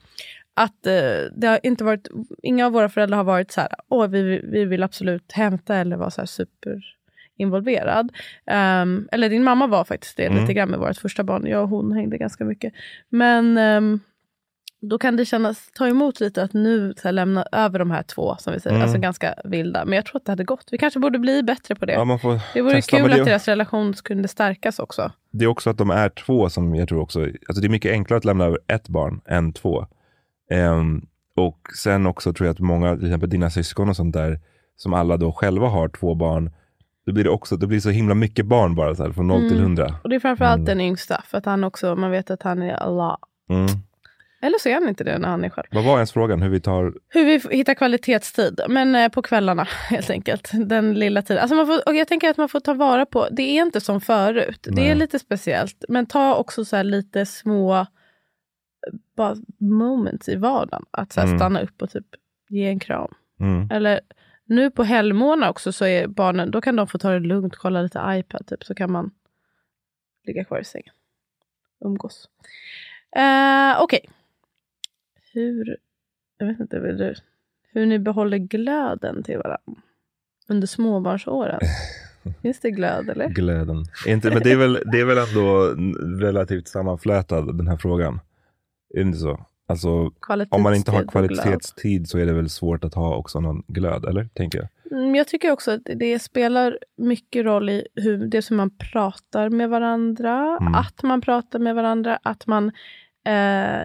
[0.56, 0.92] att eh,
[1.36, 2.08] det har inte varit,
[2.42, 5.96] inga av våra föräldrar har varit så här, åh vi, vi vill absolut hämta eller
[5.96, 8.12] vara så här superinvolverad.
[8.82, 10.40] Um, eller din mamma var faktiskt det Mm.
[10.40, 11.46] lite grann med vårt första barn.
[11.46, 12.72] Jag och hon hängde ganska mycket.
[13.08, 14.00] Men ehm,
[14.80, 18.02] då kan det kännas, ta emot lite att nu så här, lämna över de här
[18.02, 18.82] två, som vi säger, Mm.
[18.84, 19.84] alltså ganska vilda.
[19.84, 20.68] Men jag tror att det hade gått.
[20.70, 21.92] Vi kanske borde bli bättre på det.
[21.92, 22.18] Ja,
[22.54, 25.12] det vore testa, kul men att det, deras relation kunde stärkas också.
[25.30, 27.92] det är också att de är två som jag tror också, alltså det är mycket
[27.92, 29.86] enklare att lämna över ett barn än två.
[30.50, 31.06] Ehm,
[31.36, 34.40] och sen också tror jag att många, till exempel dina syskon och sånt där,
[34.76, 36.50] som alla då själva har två barn,
[37.06, 39.48] då blir det också, det blir så himla mycket barn bara så här, från 0
[39.48, 39.94] till 100.
[40.04, 40.64] Och det är framförallt Mm.
[40.64, 43.16] den yngsta, för att han också, man vet att han är Allah.
[43.50, 43.66] Mm.
[44.42, 45.66] Eller så är han inte det när han är själv.
[45.70, 46.42] Vad var ens frågan?
[46.42, 46.92] Hur vi tar...
[47.08, 50.50] Hur vi hittar kvalitetstid, men eh, på kvällarna helt enkelt.
[50.52, 51.42] Den lilla tiden.
[51.42, 53.80] Alltså man får, och jag tänker att man får ta vara på, det är inte
[53.80, 54.60] som förut.
[54.62, 54.88] Det Nej.
[54.88, 55.84] är lite speciellt.
[55.88, 57.86] Men ta också så här lite små
[59.16, 60.84] bara moments i vardagen.
[60.90, 61.38] Att så Mm.
[61.38, 62.06] stanna upp och typ
[62.48, 63.14] ge en kram.
[63.40, 63.68] Mm.
[63.70, 64.00] Eller
[64.44, 67.82] nu på helgmånader också så är barnen, då kan de få ta det lugnt, kolla
[67.82, 69.10] lite iPad typ, så kan man
[70.26, 70.92] ligga kvar i sängen.
[71.84, 72.28] Umgås.
[73.16, 74.08] Uh, Okej.
[75.32, 75.76] Hur,
[76.38, 77.14] jag vet inte, vill du,
[77.72, 79.82] hur ni behåller glöden till varandra
[80.48, 81.60] under småbarnsåren?
[82.42, 83.28] Finns det glöd eller?
[83.28, 83.84] Glöden.
[84.06, 85.64] Inte, men det är, väl, det är väl ändå
[86.26, 88.20] relativt sammanflätad den här frågan.
[88.94, 89.46] Är det inte så?
[89.68, 89.88] Alltså,
[90.50, 94.04] om man inte har Kvalitetstid så är det väl svårt att ha också någon glöd,
[94.04, 94.28] eller?
[94.34, 94.68] Tänker jag.
[94.98, 99.48] Mm, Jag tycker också att det spelar mycket roll i hur, det som man pratar
[99.48, 100.74] med varandra, Mm.
[100.74, 102.66] att man pratar med varandra, att man
[103.24, 103.84] eh,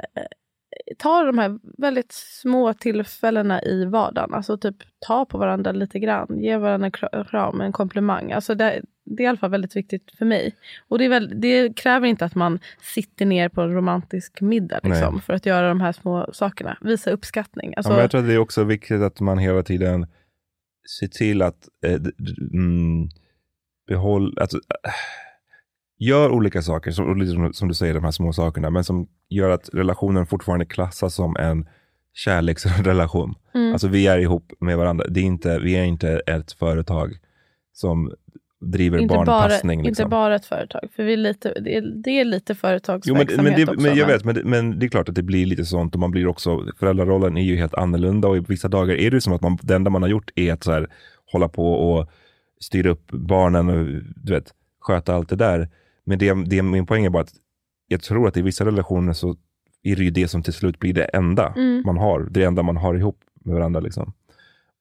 [0.97, 4.33] tar de här väldigt små tillfällena i vardagen.
[4.33, 8.31] Alltså typ ta på varandra lite grann, ge varandra en kra- kram, en komplimang.
[8.31, 10.55] Alltså det, det är i alla fall väldigt viktigt för mig.
[10.87, 15.21] Och det, väl, det kräver inte att man sitter ner på en romantisk middag liksom,
[15.21, 16.77] för att göra de här små sakerna.
[16.81, 17.73] Visa uppskattning.
[17.77, 20.07] Alltså, ja, men jag tror att det är också viktigt att man hela tiden
[20.99, 22.01] ser till att eh,
[22.53, 23.09] mm,
[23.87, 24.91] behåll, alltså, äh,
[25.99, 29.69] gör olika saker, som, som du säger, de här små sakerna, men som gör att
[29.73, 31.67] relationen fortfarande klassas som en
[32.13, 33.35] kärleksrelation.
[33.53, 33.73] Mm.
[33.73, 35.05] Alltså vi är ihop med varandra.
[35.09, 37.17] Det är inte, vi är inte ett företag
[37.73, 38.11] som
[38.61, 39.83] driver inte bara, barnpassning.
[39.83, 40.03] liksom.
[40.03, 43.45] inte bara ett företag, för vi lite, det, är, det är lite Jo, företagsverksamhet men,
[43.45, 43.81] men, det, också.
[43.81, 45.99] men jag vet, men, det- men det är klart att det blir lite sånt och
[45.99, 49.33] man blir också, föräldrarollen är ju helt annorlunda och i vissa dagar är det som
[49.33, 50.87] att man, det enda man har gjort är att så här,
[51.31, 52.09] hålla på och
[52.59, 55.69] styra upp barnen och du vet, sköta allt det där.
[56.05, 57.33] Men det, det, min poäng är bara att
[57.87, 59.35] jag tror att i vissa relationer så
[59.83, 61.83] är det ju det som till slut blir det enda Mm.
[61.85, 63.79] man har, det enda man har ihop med varandra.
[63.79, 64.13] Liksom.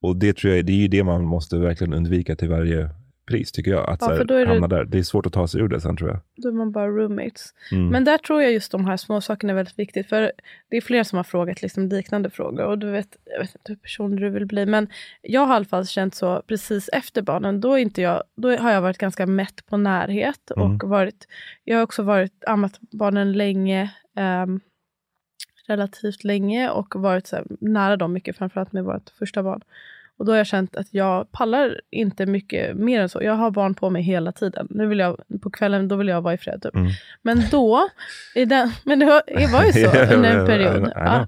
[0.02, 2.88] Och det tror jag, det är ju det man måste verkligen undvika till varje
[3.30, 3.90] pris, tycker jag.
[3.90, 4.84] Att Ja, här, det- hamna där.
[4.84, 6.18] Det är svårt att ta sig ur det sen tror jag.
[6.36, 7.54] Då är man bara roommates.
[7.72, 7.88] Mm.
[7.88, 10.08] Men där tror jag just de här små sakerna är väldigt viktigt.
[10.08, 10.32] För
[10.70, 12.64] det är fler som har frågat liksom liknande frågor.
[12.64, 14.66] Och du vet, jag vet inte hur personlig du vill bli.
[14.66, 14.88] Men
[15.22, 17.60] jag har i alla fall känt så precis efter barnen.
[17.60, 20.50] Då, inte jag, då har jag varit ganska mätt på närhet.
[20.56, 20.66] Mm.
[20.74, 21.26] Och varit,
[21.64, 23.90] jag har också varit ammat barnen länge.
[24.16, 24.60] ehm,
[25.66, 26.70] relativt länge.
[26.70, 28.36] Och varit så här, nära dem mycket.
[28.36, 29.60] Framförallt med vårt första barn.
[30.20, 33.22] Och då har jag känt att jag pallar inte mycket mer än så.
[33.22, 34.66] Jag har barn på mig hela tiden.
[34.70, 36.62] Nu vill jag, på kvällen då vill jag vara i fred.
[36.62, 36.74] Typ.
[36.74, 36.90] Mm.
[37.22, 37.88] Men då,
[38.35, 40.92] den, men det var, det var ju så under en period.
[40.96, 41.26] Ja.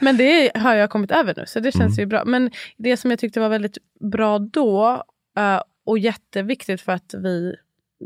[0.00, 2.02] men det har jag kommit över nu, så det känns Mm.
[2.02, 2.24] ju bra.
[2.24, 5.04] Men det som jag tyckte var väldigt bra då,
[5.38, 7.54] eh, och jätteviktigt för att vi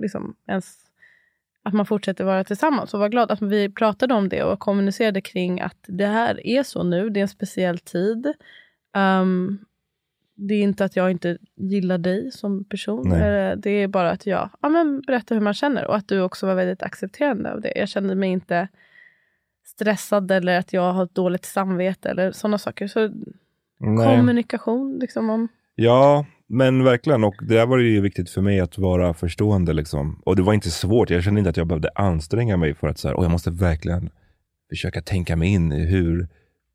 [0.02, 0.76] liksom ens
[1.64, 5.20] att man fortsätter vara tillsammans och vara glad att vi pratade om det och kommunicerade
[5.20, 8.32] kring att det här är så nu, det är en speciell tid.
[8.96, 9.58] Ehm,
[10.48, 13.08] det är inte att jag inte gillar dig som person.
[13.08, 13.50] Nej.
[13.50, 15.86] Eh, Det är bara att jag ja, men berättar hur man känner.
[15.86, 17.72] Och att du också var väldigt accepterande av det.
[17.76, 18.68] Jag kände mig inte
[19.64, 22.86] stressad eller att jag har ett dåligt samvete eller sådana saker.
[22.86, 23.10] Så
[23.80, 24.16] Nej.
[24.16, 25.48] kommunikation, liksom om...
[25.74, 27.24] Ja, men verkligen.
[27.24, 29.72] Och det där var det ju viktigt för mig att vara förstående.
[29.72, 30.22] Liksom.
[30.24, 31.10] Och det var inte svårt.
[31.10, 33.50] Jag kände inte att jag behövde anstränga mig för att så här, "Åh, jag måste
[33.50, 34.10] verkligen
[34.68, 36.28] försöka tänka mig in i hur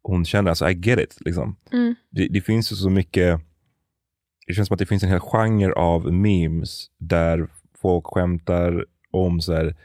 [0.04, 0.50] hon känner.
[0.50, 1.18] Alltså, I get it.
[1.26, 1.56] Liksom.
[1.74, 1.96] Mm.
[2.12, 3.42] Det, det finns ju så mycket,
[4.48, 7.48] det känns som att det finns en hel genre av memes där
[7.82, 9.76] folk skämtar om så här,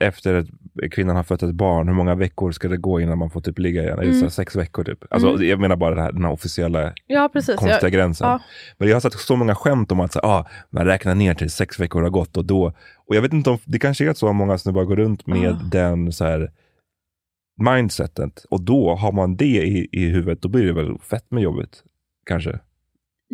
[0.00, 0.46] efter att
[0.90, 3.58] kvinnan har fött ett barn, hur många veckor ska det gå innan man får typ
[3.58, 3.98] ligga igen?
[4.00, 5.04] Det så sex veckor typ?
[5.10, 5.48] Alltså, Mm.
[5.48, 7.56] Jag menar bara det här, den här officiella Ja, precis.
[7.56, 8.28] konstiga Jag, gränsen.
[8.28, 8.40] ja.
[8.78, 11.50] Men jag har sett så många skämt om att så, ah, man räknar ner till
[11.50, 12.72] sex veckor har gått och då.
[13.06, 15.50] Och jag vet inte om, det kanske är så att många snubbar går runt med
[15.52, 15.60] Ah.
[15.70, 16.50] den så här
[17.62, 18.44] mindsetet.
[18.50, 21.82] Och då har man det i, i huvudet, då blir det väl fett med jobbigt.
[22.26, 22.58] Kanske.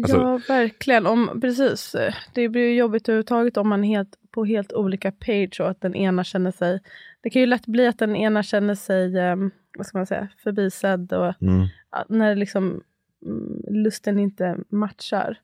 [0.04, 1.06] Alltså- ja, verkligen.
[1.06, 1.96] Om, precis.
[2.34, 5.80] Det blir ju jobbigt överhuvudtaget om man är helt, på helt olika page och att
[5.80, 6.80] den ena känner sig...
[7.20, 10.28] Det kan ju lätt bli att den ena känner sig um, vad ska man säga,
[10.42, 11.66] förbisedd och Mm.
[12.08, 12.82] när liksom,
[13.26, 15.38] mm, lusten inte matchar.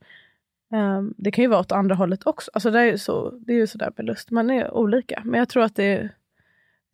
[0.73, 2.51] Ehm, det kan ju vara åt andra hållet också.
[2.55, 5.23] Alltså det, är ju så, det är ju sådär med lust, man är olika.
[5.25, 6.11] Men jag tror att det är,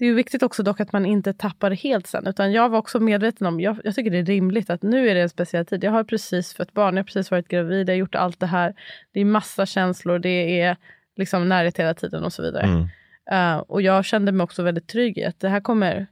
[0.03, 2.27] det är ju viktigt också dock att man inte tappar det helt sen.
[2.27, 5.15] Utan jag var också medveten om, jag, jag tycker det är rimligt att nu är
[5.15, 5.85] det en speciell tid.
[5.85, 8.47] Jag har precis fött barn, jag har precis varit gravid, jag har gjort allt det
[8.47, 8.75] här.
[9.13, 10.77] Det är massa känslor, det är
[11.17, 12.63] liksom närhet hela tiden och så vidare.
[12.63, 12.87] Mm.
[13.31, 16.07] Eh, och jag kände mig också väldigt trygg i att det här kommer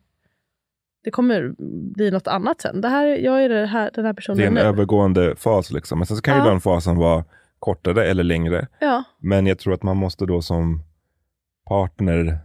[1.05, 1.55] det kommer
[1.95, 2.81] bli något annat sen.
[2.81, 4.61] Det här, jag är det här, den här personen Det är en nu.
[4.61, 5.99] övergående fas liksom.
[5.99, 6.49] Men sen så kan ju Ja.
[6.51, 7.25] den fasen vara
[7.59, 8.67] kortare eller längre.
[8.81, 10.83] Ja, Men jag tror att man måste då som
[11.69, 12.39] partner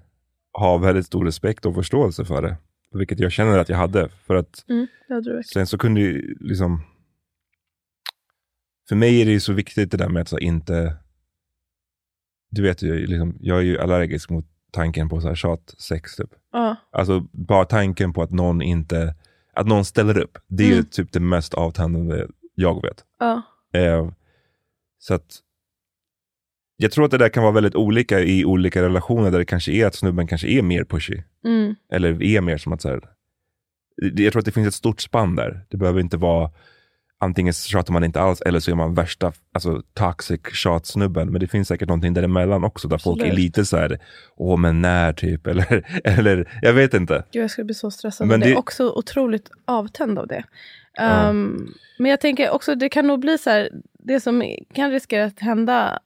[0.60, 2.58] ha väldigt stor respekt och förståelse för det.
[2.92, 4.10] Vilket jag känner att jag hade.
[4.10, 4.88] För att mm,
[5.54, 6.82] sen så kunde ju liksom...
[8.90, 10.98] För mig är det ju så viktigt det där med att så inte...
[12.50, 16.30] Du vet ju, liksom, jag är ju allergisk mot tanken på så här tjatsex typ.
[16.52, 19.16] Ja, Alltså bara tanken på att någon inte,
[19.54, 20.38] att någon ställer upp.
[20.48, 20.86] Det är ju Mm.
[20.86, 23.04] typ det mest avtändande jag vet.
[23.20, 23.42] ja,
[23.74, 24.12] Eh,
[25.00, 25.40] så att
[26.78, 29.72] jag tror att det där kan vara väldigt olika i olika relationer där det kanske
[29.72, 31.22] är att snubben kanske är mer pushy.
[31.46, 33.00] mm, Eller är mer som att så här,
[34.16, 35.66] jag tror att det finns ett stort spann där.
[35.70, 36.52] Det behöver inte vara
[37.20, 41.28] antingen tjatar man inte alls eller så är man värsta alltså, toxic tjatsnubben.
[41.32, 43.40] Men det finns säkert någonting däremellan också där folk är Absolut.
[43.46, 44.00] lite så här,
[44.36, 47.24] åh men när typ, eller, eller jag vet inte.
[47.32, 48.46] Gud, jag skulle bli så stressad Men det.
[48.50, 50.44] det- Också otroligt avtänd av det.
[50.98, 51.04] Ja.
[51.30, 51.68] Ehm,
[52.00, 55.40] men jag tänker också, det kan nog bli så här, det som kan riskera att
[55.40, 56.00] hända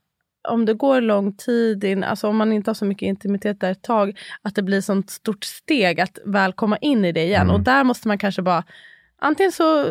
[0.49, 3.71] om det går lång tid, in, alltså om man inte har så mycket intimitet där
[3.71, 7.41] ett tag, att det blir sånt stort steg att väl komma in i det igen.
[7.41, 7.55] Mm.
[7.55, 8.63] Och där måste man kanske bara,
[9.19, 9.85] antingen så,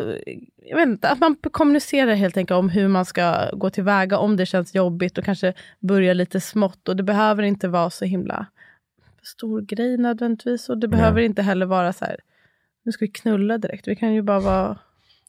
[0.65, 4.37] jag vet inte, att man kommunicerar helt enkelt om hur man ska gå tillväga om
[4.37, 6.89] det känns jobbigt och kanske börja lite smått.
[6.89, 8.45] Och det behöver inte vara så himla
[9.23, 10.69] stor grej nödvändigtvis.
[10.69, 12.17] Och det behöver inte heller vara så här,
[12.83, 13.87] nu ska vi knulla direkt.
[13.87, 14.77] Vi kan ju bara vara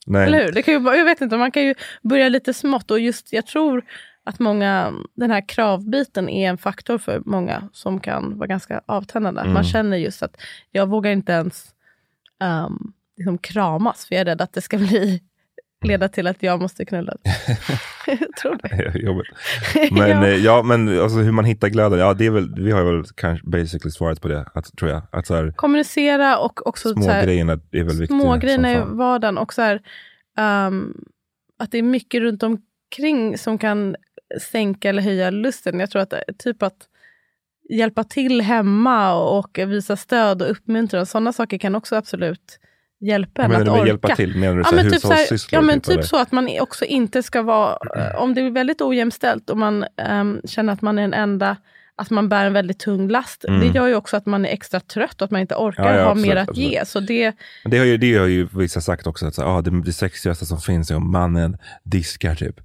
[0.06, 0.26] Nej.
[0.26, 0.52] eller hur?
[0.52, 2.90] Det kan ju, jag vet inte, man kan ju börja lite smått.
[2.90, 3.84] Och just, jag tror
[4.24, 9.40] att många, den här kravbiten är en faktor för många som kan vara ganska avtändande.
[9.40, 9.64] Att Man Mm.
[9.64, 10.36] känner just att
[10.70, 11.66] jag vågar inte ens
[12.66, 15.20] um, liksom kramas, för jag är rädd att det ska bli
[15.84, 17.14] leda till att jag måste knulla.
[18.06, 18.98] jag tror det.
[18.98, 19.26] Jobbigt.
[19.92, 20.28] Men, ja.
[20.28, 20.36] ja.
[20.36, 23.46] ja, men alltså, hur man hittar glöden, ja, det är väl, vi har väl kanske
[23.46, 25.02] basically svarat på det, att, tror jag.
[25.12, 28.06] Att så här, Kommunicera och också små så här, grejerna är väl viktiga.
[28.06, 29.38] små som grejerna i vardagen.
[29.38, 29.82] Och så här,
[30.38, 30.94] ehm,
[31.58, 33.96] att det är mycket runt omkring som kan
[34.40, 35.80] sänka eller höja lusten.
[35.80, 36.88] Jag tror att typ att
[37.70, 41.06] hjälpa till hemma och visa stöd och uppmuntran.
[41.06, 42.58] Sådana saker kan också absolut
[43.00, 43.86] hjälpa en att orka.
[43.86, 44.36] hjälpa till?
[44.36, 46.02] Menar du Ja men, typ, så här, ja, men typ, eller?
[46.02, 49.84] så att man också inte ska vara, eh, om det är väldigt ojämställt och man
[49.96, 51.56] ehm, känner att man är den enda,
[51.96, 53.44] att man bär en väldigt tung last.
[53.44, 53.60] Mm.
[53.60, 55.96] Det gör ju också att man är extra trött och att man inte orkar Ja,
[55.96, 56.72] ja, ha absolut, mer att absolut.
[56.72, 56.84] ge.
[56.84, 57.32] Så det,
[57.64, 59.92] Men det har ju, det har ju vissa sagt också, att så, ah, det, det
[59.92, 62.60] sexigaste som finns är om mannen diskar typ.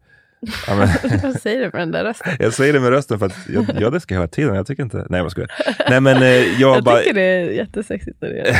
[0.67, 0.89] Ja, men,
[1.23, 2.34] Vad säger du med den där rösten?
[2.39, 5.05] jag säger det med rösten för att jag, jag diskar hela tiden, jag tycker inte,
[5.10, 5.51] nej jag skojar.
[5.89, 6.29] Nej men eh,
[6.62, 8.58] jag, Jag bara, tycker det är jättesexigt när det är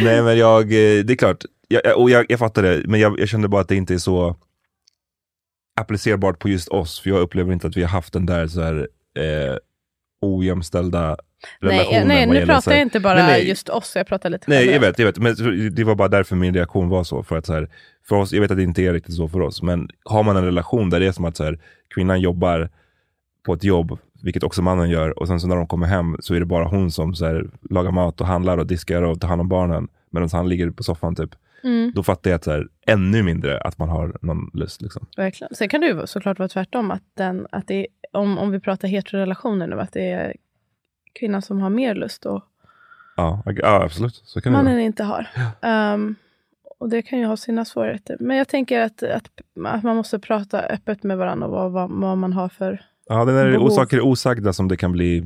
[0.04, 3.20] nej men jag, eh, det är klart, jag, och jag, jag fattar det, men jag,
[3.20, 4.36] jag kände bara att det inte är så
[5.80, 8.60] applicerbart på just oss, för jag upplever inte att vi har haft den där så
[8.62, 9.56] här, eh,
[10.24, 11.16] ojämställda
[11.60, 12.08] relationen.
[12.08, 13.48] Nej, nej nu pratar jag inte bara Nej, nej.
[13.48, 15.18] just oss, jag pratar lite Nej, jag vet, jag vet.
[15.18, 17.22] Men det var bara därför min reaktion var så.
[17.22, 17.68] För att så här,
[18.08, 20.36] för oss, jag vet att det inte är riktigt så för oss, men har man
[20.36, 21.58] en relation där det är som att så här,
[21.94, 22.70] kvinnan jobbar
[23.46, 26.34] på ett jobb, vilket också mannen gör, och sen så när de kommer hem så
[26.34, 29.28] är det bara hon som så här, lagar mat och handlar och diskar och tar
[29.28, 31.30] hand om barnen, medan han ligger på soffan typ.
[31.64, 34.82] Mm, Då fattar jag att så här, ännu mindre att man har någon lust.
[34.82, 35.06] Liksom.
[35.16, 35.54] verkligen.
[35.54, 38.60] Sen kan det ju såklart vara tvärtom, att, den, att det är, om, om vi
[38.60, 40.34] pratar heterorelationer nu, att det är
[41.20, 42.44] kvinnan som har mer lust och
[43.16, 44.14] Ja, ja, absolut.
[44.24, 44.82] Så kan det mannen vara.
[44.82, 45.26] inte har.
[45.62, 46.14] Ehm,
[46.78, 48.16] och det kan ju ha sina svårigheter.
[48.20, 49.30] Men jag tänker att, att,
[49.66, 52.84] att man måste prata öppet med varandra och vad, vad, vad man har för...
[53.06, 53.70] Ja, det är behov.
[53.70, 55.24] saker osagda som det kan bli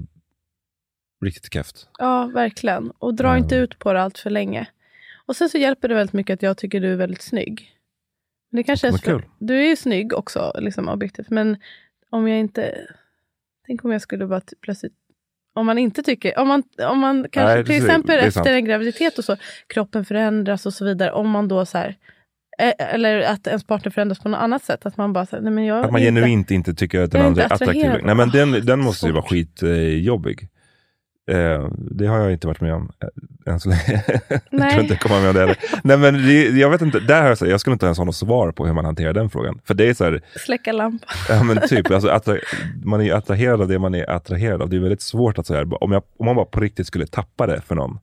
[1.25, 1.89] riktigt keft.
[1.99, 2.91] Ja, verkligen.
[2.99, 3.43] Och dra Mm.
[3.43, 4.67] inte ut på det allt för länge.
[5.29, 7.73] Och sen så hjälper det väldigt mycket att jag tycker du är väldigt snygg.
[8.51, 9.23] Det kanske är så, kul.
[9.39, 11.31] Du är ju snygg också, liksom objektivt.
[11.31, 11.57] Men
[12.11, 12.75] om jag inte...
[13.67, 14.93] Tänk om jag skulle bara plötsligt...
[15.55, 16.39] Om man inte tycker...
[16.39, 19.37] Om man, om man kanske Nej, till exempel efter en graviditet och så,
[19.67, 21.13] kroppen förändras och så vidare.
[21.13, 21.97] Om man då så här...
[22.79, 24.87] Eller att ens partner förändras på något annat sätt.
[24.87, 27.27] Att man bara säger, nej men jag Att man inte- genuint inte tycker att den
[27.27, 27.91] andra är attraktiv.
[28.05, 30.43] Nej men den, den Ah, måste ju vara skitjobbig.
[30.43, 30.49] Eh,
[31.91, 32.93] det har jag inte varit med om
[33.47, 34.05] eh, än så länge.
[34.29, 34.71] jag Nej.
[34.71, 35.57] tror inte jag kommer med om det heller.
[35.85, 38.05] Nej men det, jag vet inte, där har jag, så- jag skulle inte ens ha
[38.05, 39.61] något svar på hur man hanterar den frågan.
[39.65, 41.09] För det är så här, Släcka lampan.
[41.29, 42.37] ja men typ, alltså, attra,
[42.85, 44.69] man är ju attraherad av det man är attraherad av.
[44.69, 47.47] Det är väldigt svårt att säga, om, jag, om man bara på riktigt skulle tappa
[47.47, 47.99] det för någon.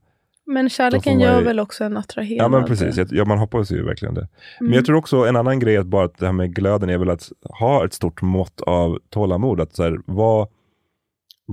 [0.47, 2.43] Men kärleken gör ju- väl också en attraherad.
[2.45, 4.27] Ja men precis, jag, ja, man hoppas ju verkligen det.
[4.59, 4.75] Men Mm.
[4.75, 7.09] jag tror också en annan grej, att bara att det här med glöden är väl
[7.09, 9.61] att ha ett stort mått av tålamod.
[9.61, 10.47] Att så här, vara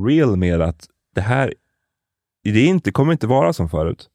[0.08, 1.54] real med att det här,
[2.50, 4.08] det är inte, kommer inte vara som förut.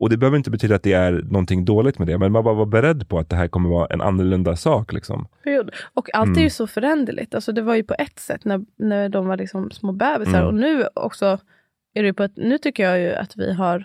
[0.00, 2.54] Och det behöver inte betyda att det är någonting dåligt med det, men man bara
[2.54, 4.92] vara beredd på att det här kommer vara en annorlunda sak.
[4.92, 5.28] Liksom.
[5.94, 6.42] Och allt är Mm.
[6.42, 7.34] ju så föränderligt.
[7.34, 10.34] Alltså det var ju på ett sätt när, när de var liksom små bebisar.
[10.38, 10.46] Mm.
[10.46, 11.38] Och nu också
[11.94, 13.84] är det på ett, nu tycker jag ju att vi har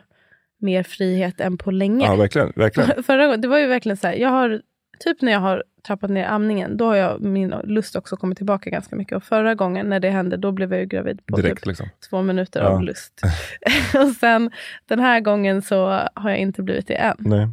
[0.59, 2.05] mer frihet än på länge.
[2.05, 2.53] Ja, verkligen.
[2.55, 3.03] verkligen.
[3.03, 4.61] Förra gången, det var ju verkligen så här, jag har,
[5.03, 8.69] typ när jag har trappat ner amningen, då har jag, min lust också kommit tillbaka
[8.69, 9.15] ganska mycket.
[9.15, 11.87] Och förra gången när det hände, då blev jag ju gravid på Direkt typ liksom.
[12.09, 12.67] två minuter Ja.
[12.69, 13.21] av lust.
[13.95, 14.51] och sen
[14.85, 17.15] den här gången så har jag inte blivit det än.
[17.19, 17.47] Nej.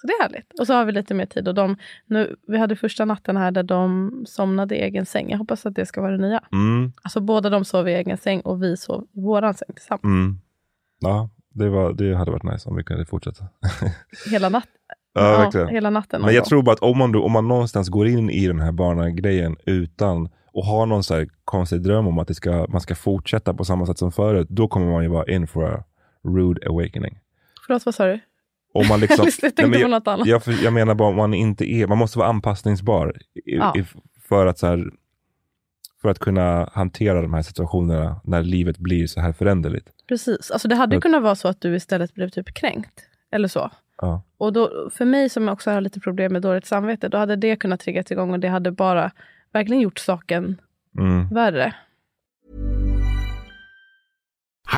[0.00, 0.60] Så det är härligt.
[0.60, 1.48] Och så har vi lite mer tid.
[1.48, 5.30] Och de, nu, vi hade första natten här där de somnade i egen säng.
[5.30, 6.40] Jag hoppas att det ska vara det nya.
[6.52, 10.04] Mm, Alltså båda de sov i egen säng och vi sov i våran säng tillsammans.
[10.04, 10.38] mm.
[11.00, 13.44] Ja, det, var, det hade varit nice om vi kunde fortsätta.
[14.30, 14.68] Hela, natt,
[15.18, 15.68] Ja, verkligen.
[15.68, 16.20] hela natten.
[16.22, 16.48] Men jag också.
[16.48, 19.56] tror bara att om man, då- om man någonstans går in i den här barnagrejen
[19.66, 23.54] utan och har någon så här konstig dröm om att det ska, man ska fortsätta
[23.54, 25.84] på samma sätt som förut, då kommer man ju vara in for a
[26.24, 27.18] rude awakening.
[27.66, 28.20] Förlåt, vad sa du?
[28.74, 30.26] Om man liksom, Jag tänkte men på något annat.
[30.26, 33.72] jag, jag, menar bara om man inte är, man måste vara anpassningsbar i, Ja.
[33.76, 33.84] i,
[34.28, 34.90] för att så här,
[36.02, 39.88] för att kunna hantera de här situationerna när livet blir så här föränderligt.
[40.08, 40.50] Precis.
[40.50, 43.00] Alltså det hade Jag- kunnat vara så att du istället blev typ kränkt.
[43.32, 43.70] Eller så.
[44.00, 44.22] Ja.
[44.38, 47.56] Och då, för mig som också har lite problem med dåligt samvete, då hade det
[47.56, 49.10] kunnat triggas igång och det hade bara
[49.52, 50.60] verkligen gjort saken
[50.98, 51.28] Mm.
[51.28, 51.74] värre.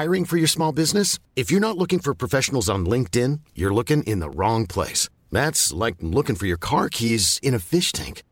[0.03, 1.19] Hiring for your small business?
[1.35, 5.09] If you're not looking for professionals on LinkedIn, you're looking in the wrong place.
[5.33, 8.23] That's like looking for your car keys in a fish tank.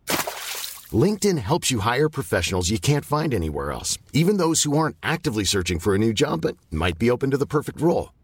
[0.92, 5.44] LinkedIn helps you hire professionals you can't find anywhere else, even those who aren't actively
[5.44, 8.10] searching for a new job but might be open to the perfect role.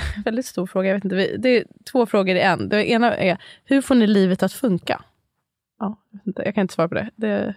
[0.24, 0.88] Väldigt stor fråga.
[0.88, 1.36] Jag vet inte.
[1.36, 2.68] Det är två frågor i en.
[2.68, 5.02] Det ena är, hur får ni livet att funka?
[5.78, 5.96] Ja,
[6.36, 7.10] jag, kan inte svara på det.
[7.16, 7.54] det.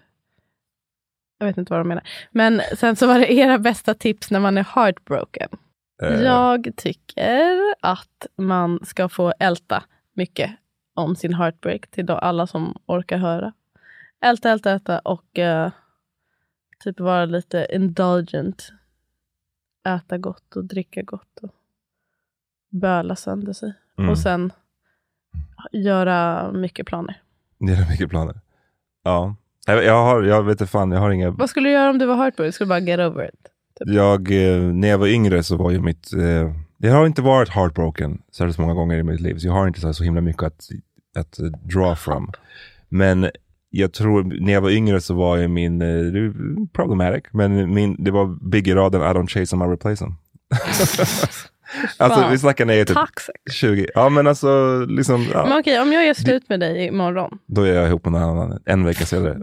[1.38, 2.08] Jag vet inte vad de menar.
[2.32, 5.50] Men sen så var det era bästa tips när man är heartbroken.
[6.04, 10.52] Eh, Jag tycker att man ska få älta mycket
[10.94, 13.54] om sin heartbreak till alla som orkar höra.
[14.22, 15.72] Älta, älta, älta och eh,
[16.84, 18.72] typ vara lite indulgent.
[19.88, 21.52] Äta gott och dricka gott och
[22.82, 23.74] böla sönder sig.
[23.98, 24.10] Mm.
[24.10, 24.52] Och sen
[25.72, 27.22] göra mycket planer.
[27.60, 28.40] Är mycket planer.
[29.04, 29.36] Ja.
[29.66, 31.32] Jag, jag har, jag vet inte fan, jag har inga...
[31.32, 32.54] Vad skulle du göra om du var heartbroken?
[32.54, 33.52] Skulle du bara get over it?
[33.80, 36.14] Jag, eh, när jag var yngre så var ju mitt...
[36.14, 39.68] Eh, jag har inte varit heartbroken särskilt många gånger i mitt liv, så jag har
[39.68, 40.70] inte så, så himla mycket att,
[41.18, 41.40] att
[41.74, 42.32] draw from.
[42.90, 43.30] Men
[43.70, 46.32] jag tror, när jag var yngre så var ju min, eh,
[46.74, 50.16] problematic, men min, det var Biggie-raden I don't chase them, I replace them.
[51.98, 53.36] alltså vi snackar när jag är typ Toxic.
[53.52, 53.88] 20.
[53.96, 57.38] Ja men alltså, liksom, ja, Men okej, om jag gör slut med dig imorgon.
[57.48, 59.34] då är jag ihop med någon annan en vecka senare.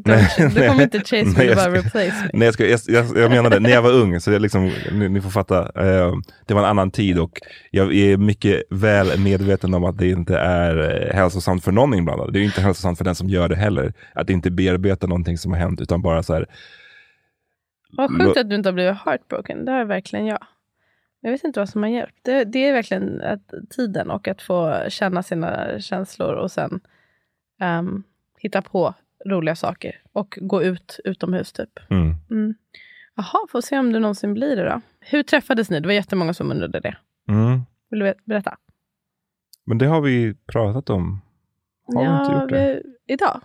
[0.54, 2.30] Du kommer inte chase me, du bara replace me.
[2.32, 4.72] Nej, jag, ska, jag, jag, jag menar det, när jag var ung, så det liksom,
[4.92, 6.12] ni, ni får fatta, eh,
[6.46, 7.40] det var en annan tid och
[7.70, 12.32] jag är mycket väl medveten om att det inte är eh, hälsosamt för någon inblandad.
[12.32, 13.92] Det är inte hälsosamt för den som gör det heller.
[14.14, 16.46] Att inte bearbeta någonting som har hänt, utan bara så här,
[17.96, 19.64] Vad sjukt att du inte har blivit heartbroken.
[19.64, 20.38] Det har verkligen jag.
[21.24, 22.18] Jag vet inte vad som har hjälpt.
[22.22, 26.80] Det, det är verkligen att, tiden och att få känna sina känslor och sen
[27.60, 28.02] ehm,
[28.38, 28.94] hitta på
[29.26, 30.02] roliga saker.
[30.12, 31.78] Och gå ut utomhus typ.
[31.90, 32.14] mm.
[32.30, 32.54] Mm.
[33.14, 34.80] Jaha, får se om du någonsin blir det då.
[35.00, 35.80] Hur träffades ni?
[35.80, 36.96] Det var jättemånga som undrade det.
[37.28, 37.60] Mm.
[37.90, 38.56] Vill du berätta?
[39.64, 41.20] Men det har vi pratat om.
[41.86, 42.82] Har vi inte gjort det?
[43.06, 43.40] vi- idag.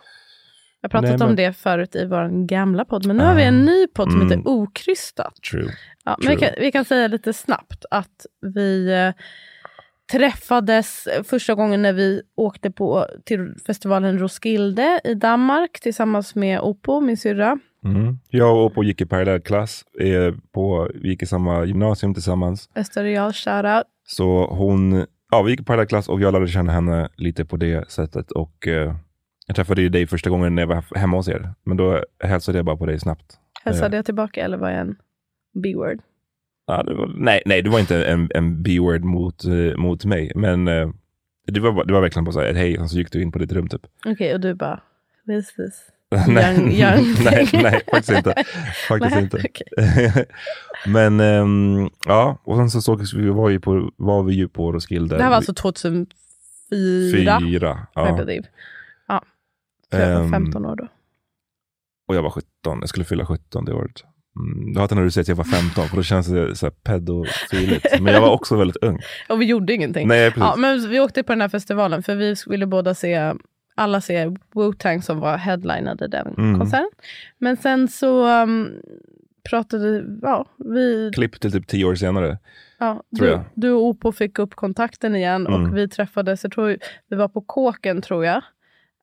[0.92, 3.06] Jag har pratat Nej, men- om det förut i vår gamla podd.
[3.06, 3.48] Men nu har vi Ah.
[3.48, 4.38] en ny podd som Mm.
[4.40, 5.36] heter Okrystat.
[5.52, 5.72] True.
[6.06, 6.50] Ja, men vi, True.
[6.50, 9.14] kan, vi kan säga lite snabbt att vi eh,
[10.12, 17.00] träffades första gången när vi åkte på till festivalen Roskilde i Danmark tillsammans med Oppo,
[17.02, 17.60] min syrra.
[17.86, 18.20] Mm.
[18.30, 22.70] Jag och Oppo gick i parallellklass, eh, på, vi gick i samma gymnasium tillsammans.
[22.76, 23.84] Österreal, shoutout.
[24.08, 27.92] Så hon, ja vi gick i parallellklass och jag lärde känna henne lite på det
[27.92, 28.32] sättet.
[28.32, 28.96] Och eh,
[29.48, 31.54] jag träffade ju dig första gången när jag var hemma hos er.
[31.64, 33.38] Men då hälsade jag bara på dig snabbt.
[33.64, 34.96] Hälsade jag tillbaka eller var jag en
[35.64, 36.00] B-word?
[36.68, 40.32] Ja, var, nej, nej, det var inte en, en B-word mot, eh, mot mig.
[40.36, 40.90] Men eh,
[41.48, 43.40] det, var, det var verkligen bara så här, hej, och så gick du in på
[43.40, 43.82] ditt rum typ.
[44.06, 44.80] Okej, och du bara
[45.26, 45.82] Who is this?
[46.28, 48.34] nej, Young- young nej, nej, faktiskt inte.
[48.88, 50.26] Faktiskt Nej, inte.
[50.88, 54.72] Men ehm, ja, och sen så sågs vi, var, ju på, var vi ju på
[54.72, 55.18] Roskilde.
[55.18, 56.08] Det här var alltså 2004,
[57.42, 57.78] fyra.
[57.80, 58.16] I Ja.
[58.18, 58.48] believe.
[59.92, 60.88] Jag var Ehm, 15 år då.
[62.08, 64.04] Och jag var 17, jag skulle fylla 17 det året.
[64.40, 66.66] Mm, jag hatar när du säger att jag var 15, för då känns det så
[66.66, 68.02] här pedofiligt.
[68.02, 69.00] Men jag var också väldigt ung.
[69.30, 70.08] Och vi gjorde ingenting.
[70.08, 70.44] Nej, precis.
[70.44, 73.34] Ja, men vi åkte på den här festivalen för vi ville båda se
[73.76, 76.60] alla se Wu-Tang som var headlinade den Mm.
[76.60, 76.90] konserten.
[77.38, 78.70] Men sen så um,
[79.50, 81.12] pratade ja, vi...
[81.14, 82.38] Klipp till typ 10 år senare.
[82.80, 83.44] Ja, tror du, jag.
[83.56, 85.64] du och Opo fick upp kontakten igen Mm.
[85.72, 86.78] och vi träffades, jag tror
[87.10, 88.42] vi var på Kåken tror jag.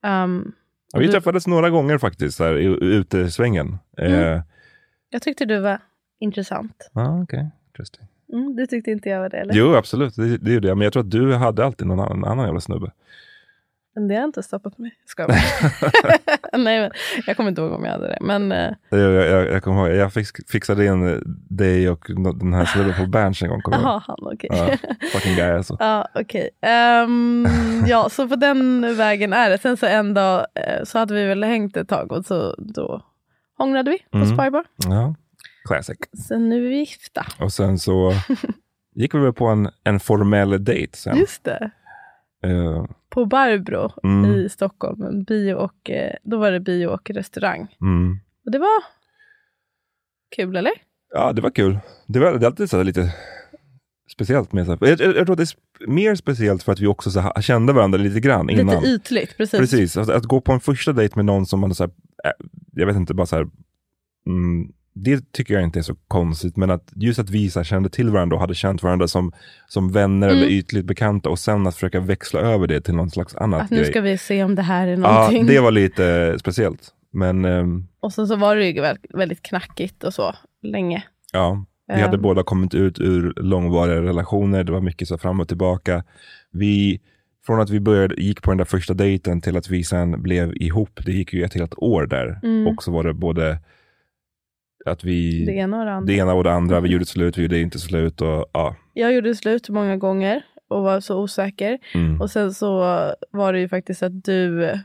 [0.07, 0.53] Um,
[0.95, 3.79] Ja, vi du- träffades några gånger faktiskt, här, i utesvängen.
[3.99, 4.13] Mm.
[4.37, 4.43] Eh,
[5.11, 5.79] Jag tyckte du var
[6.21, 6.91] intressant.
[6.93, 7.51] ah, okej.
[7.69, 8.07] Interesting.
[8.33, 9.55] Mm, du tyckte inte jag var det eller?
[9.55, 10.17] Jo, absolut.
[10.17, 10.75] Det, det är ju det.
[10.75, 12.91] Men jag tror att du hade alltid någon annan, annan jävla snubbe.
[13.95, 14.91] Men det har inte stoppat mig.
[15.03, 15.39] Jag skojar bara.
[16.59, 16.91] Nej, men
[17.27, 18.19] jag kommer inte ihåg om jag hade det.
[18.21, 22.05] Men eh, Jag, jag, jag, jag kommer ihåg, jag fix, fixade in dig och
[22.41, 23.61] den här snubben på Berns en gång.
[23.65, 24.51] Jag jaha, han okej.
[24.53, 24.77] Ja,
[25.13, 25.77] fucking guy alltså.
[25.81, 26.51] Ja, okej.
[26.63, 27.47] Ehm,
[27.87, 29.59] ja, så på den vägen är det.
[29.59, 33.03] Sen så en dag eh, så hade vi väl hängt ett tag och så då
[33.59, 34.29] hånglade vi på Mm.
[34.29, 34.65] Spybar.
[34.89, 35.15] Ja,
[35.69, 35.99] classic.
[36.29, 37.27] Sen nu är vi gifta.
[37.41, 38.13] Och sen så
[38.95, 41.17] gick vi väl på en, en formell dejt sen.
[41.17, 41.71] Just det.
[42.45, 42.85] Eh,
[43.15, 44.31] På Barbro Mm.
[44.35, 45.03] i Stockholm.
[45.03, 47.77] En bio och, eh, då var det bio och restaurang.
[47.81, 48.19] mm.
[48.45, 48.83] Och det var
[50.37, 50.73] kul, eller?
[51.15, 51.79] Ja, det var kul.
[52.07, 53.15] Det var det är alltid så lite
[54.13, 54.77] speciellt med så.
[54.81, 57.73] Jag, jag, jag tror det är mer speciellt för att vi också så här, kände
[57.73, 58.75] varandra lite grann innan.
[58.83, 59.61] Lite ytligt, precis.
[59.61, 61.91] Precis, att, att gå på en första dejt med någon som man så här,
[62.25, 62.31] äh,
[62.73, 63.47] jag vet inte, bara så här,
[64.27, 67.89] mm, det tycker jag inte är så konstigt, men att just att vi så kände
[67.89, 69.33] till varandra och hade känt varandra som,
[69.69, 70.39] som vänner Mm.
[70.39, 73.71] eller ytligt bekanta och sen att försöka växla över det till någon slags annat Att
[73.71, 73.87] nu grej.
[73.91, 75.47] ska vi se om det här är ja, någonting.
[75.47, 76.89] det var lite speciellt.
[77.13, 81.03] Men ehm, Och sen så var det ju väl- väldigt knackigt och så länge.
[81.33, 82.23] ja, vi hade Ehm.
[82.23, 86.05] båda kommit ut ur långvariga relationer, det var mycket så fram och tillbaka.
[86.53, 87.01] Vi,
[87.47, 90.57] från att vi började, gick på den där första dejten till att vi sen blev
[90.57, 92.41] ihop, det gick ju ett helt år där.
[92.43, 92.67] Mm.
[92.67, 93.59] Och så var det både
[94.87, 96.07] att vi, Det ena och det andra.
[96.07, 98.77] det ena och det andra, vi gjorde slut, vi gjorde inte slut och ja.
[98.93, 101.79] Jag gjorde slut många gånger och var så osäker.
[101.95, 102.21] Mm.
[102.21, 102.79] Och sen så
[103.31, 104.79] var det ju faktiskt att du eh,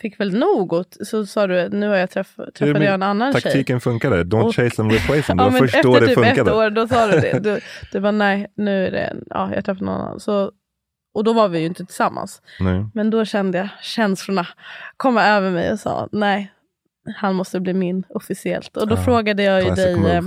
[0.00, 3.32] fick väl nog och så sa du nu har jag träff, träffade jag en annan
[3.32, 3.42] tjej.
[3.42, 5.36] Taktiken funkade, don't Och- chase them, replace them.
[5.36, 6.52] Det Ja, var men först då det efter typ ett funkade.
[6.56, 7.38] år, då sa du det.
[7.42, 7.60] Du,
[7.92, 10.20] du bara nej, nu är det, ja jag träffade någon annan.
[10.20, 10.52] Så,
[11.14, 12.42] och då var vi ju inte tillsammans.
[12.60, 12.86] Nej.
[12.94, 14.46] Men då kände jag känslorna
[14.96, 16.52] komma över mig och sa nej,
[17.16, 18.76] han måste bli min officiellt.
[18.76, 20.16] Och då Ja, frågade jag ju dig move.
[20.16, 20.22] eh,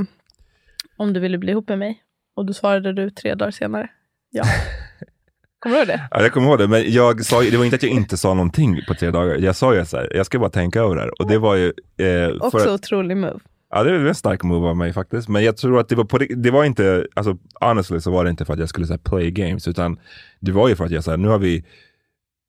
[0.97, 2.01] om du ville bli ihop med mig.
[2.35, 3.89] Och då svarade du tre dagar senare.
[4.29, 4.43] Ja.
[5.59, 6.07] Kommer du ihåg det?
[6.11, 8.33] Ja, jag kommer ihåg det, men jag sa, det var inte att jag inte sa
[8.33, 9.35] någonting på tre dagar.
[9.37, 11.21] Jag sa ju så här, jag ska bara tänka över det här.
[11.21, 11.73] Och det var ju...
[11.97, 13.39] Eh, Också för, otrolig move.
[13.69, 15.29] ja, det var en stark move av mig faktiskt.
[15.29, 18.29] Men jag tror att det var på det, var inte, alltså honestly så var det
[18.29, 19.99] inte för att jag skulle så här, play games, utan
[20.39, 21.65] det var ju för att jag sa, nu har vi,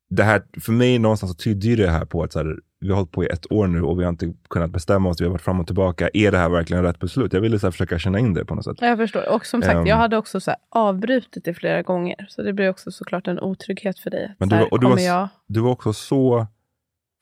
[0.09, 2.95] det här, för mig någonstans så tyder det här på att så här, vi har
[2.95, 5.31] hållit på i ett år nu och vi har inte kunnat bestämma oss, vi har
[5.31, 6.09] varit fram och tillbaka.
[6.13, 7.33] Är det här verkligen rätt beslut?
[7.33, 8.77] Jag ville så försöka känna in det på något sätt.
[8.81, 9.29] Jag förstår.
[9.29, 9.85] Och som sagt, Ehm.
[9.87, 12.25] jag hade också så avbrutit det flera gånger.
[12.29, 14.35] Så det blir också såklart en otrygghet för dig.
[14.39, 15.27] Men du var- och du var- jag...
[15.47, 16.47] Du var också så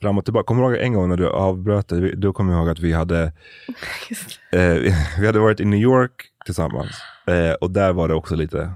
[0.01, 0.43] fram och tillbaka.
[0.45, 2.15] Kommer du ihåg en gång när du avbröt det?
[2.15, 3.23] Då kommer jag ihåg att vi hade,
[4.51, 6.11] eh, vi hade varit i New York
[6.45, 6.91] tillsammans.
[7.27, 8.71] Eh, och där var det också lite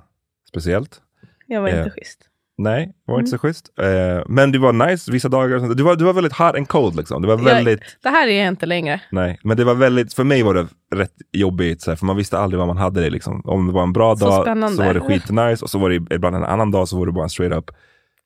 [0.50, 1.02] speciellt.
[1.48, 2.30] Jag var Eh, inte schysst.
[2.58, 3.30] Nej, det var inte Mm.
[3.30, 3.80] så schysst.
[3.80, 5.76] Eh, men det var nice vissa dagar.
[5.76, 7.22] Du var, du var väldigt hot and cold liksom.
[7.22, 9.02] Det var väldigt, Det här är jag inte längre.
[9.12, 9.40] nej.
[9.44, 11.82] Men det var väldigt, för mig var det rätt jobbigt.
[11.82, 13.42] Så här, för man visste aldrig vad man hade det liksom.
[13.46, 14.78] Om det var en bra Så dag spännande.
[14.78, 15.64] så var det skitnice.
[15.66, 17.72] Och så var det ibland en annan dag så var det bara en straight up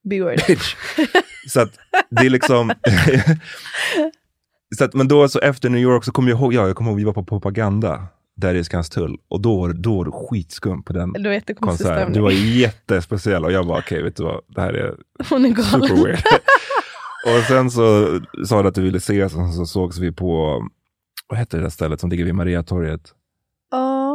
[0.10, 0.40] B-word.
[1.48, 1.72] så att
[2.10, 2.72] det är liksom...
[4.78, 6.90] så att, men då så efter New York så kommer jag ihåg, ja, jag kommer
[6.92, 8.08] ihåg vi var på propaganda
[8.40, 11.54] där i Skanstull och då, var det- då var det skitskum på den Det var
[11.54, 12.14] konserten.
[12.14, 14.96] Du var jättespeciell och jag bara okej, vet du vad, det här är
[15.30, 15.64] Hon är galen.
[15.88, 16.20] super weird.
[17.26, 20.62] och sen så sa du att du ville ses och så sågs vi på,
[21.28, 23.14] vad heter det där stället som ligger vid Mariatorget?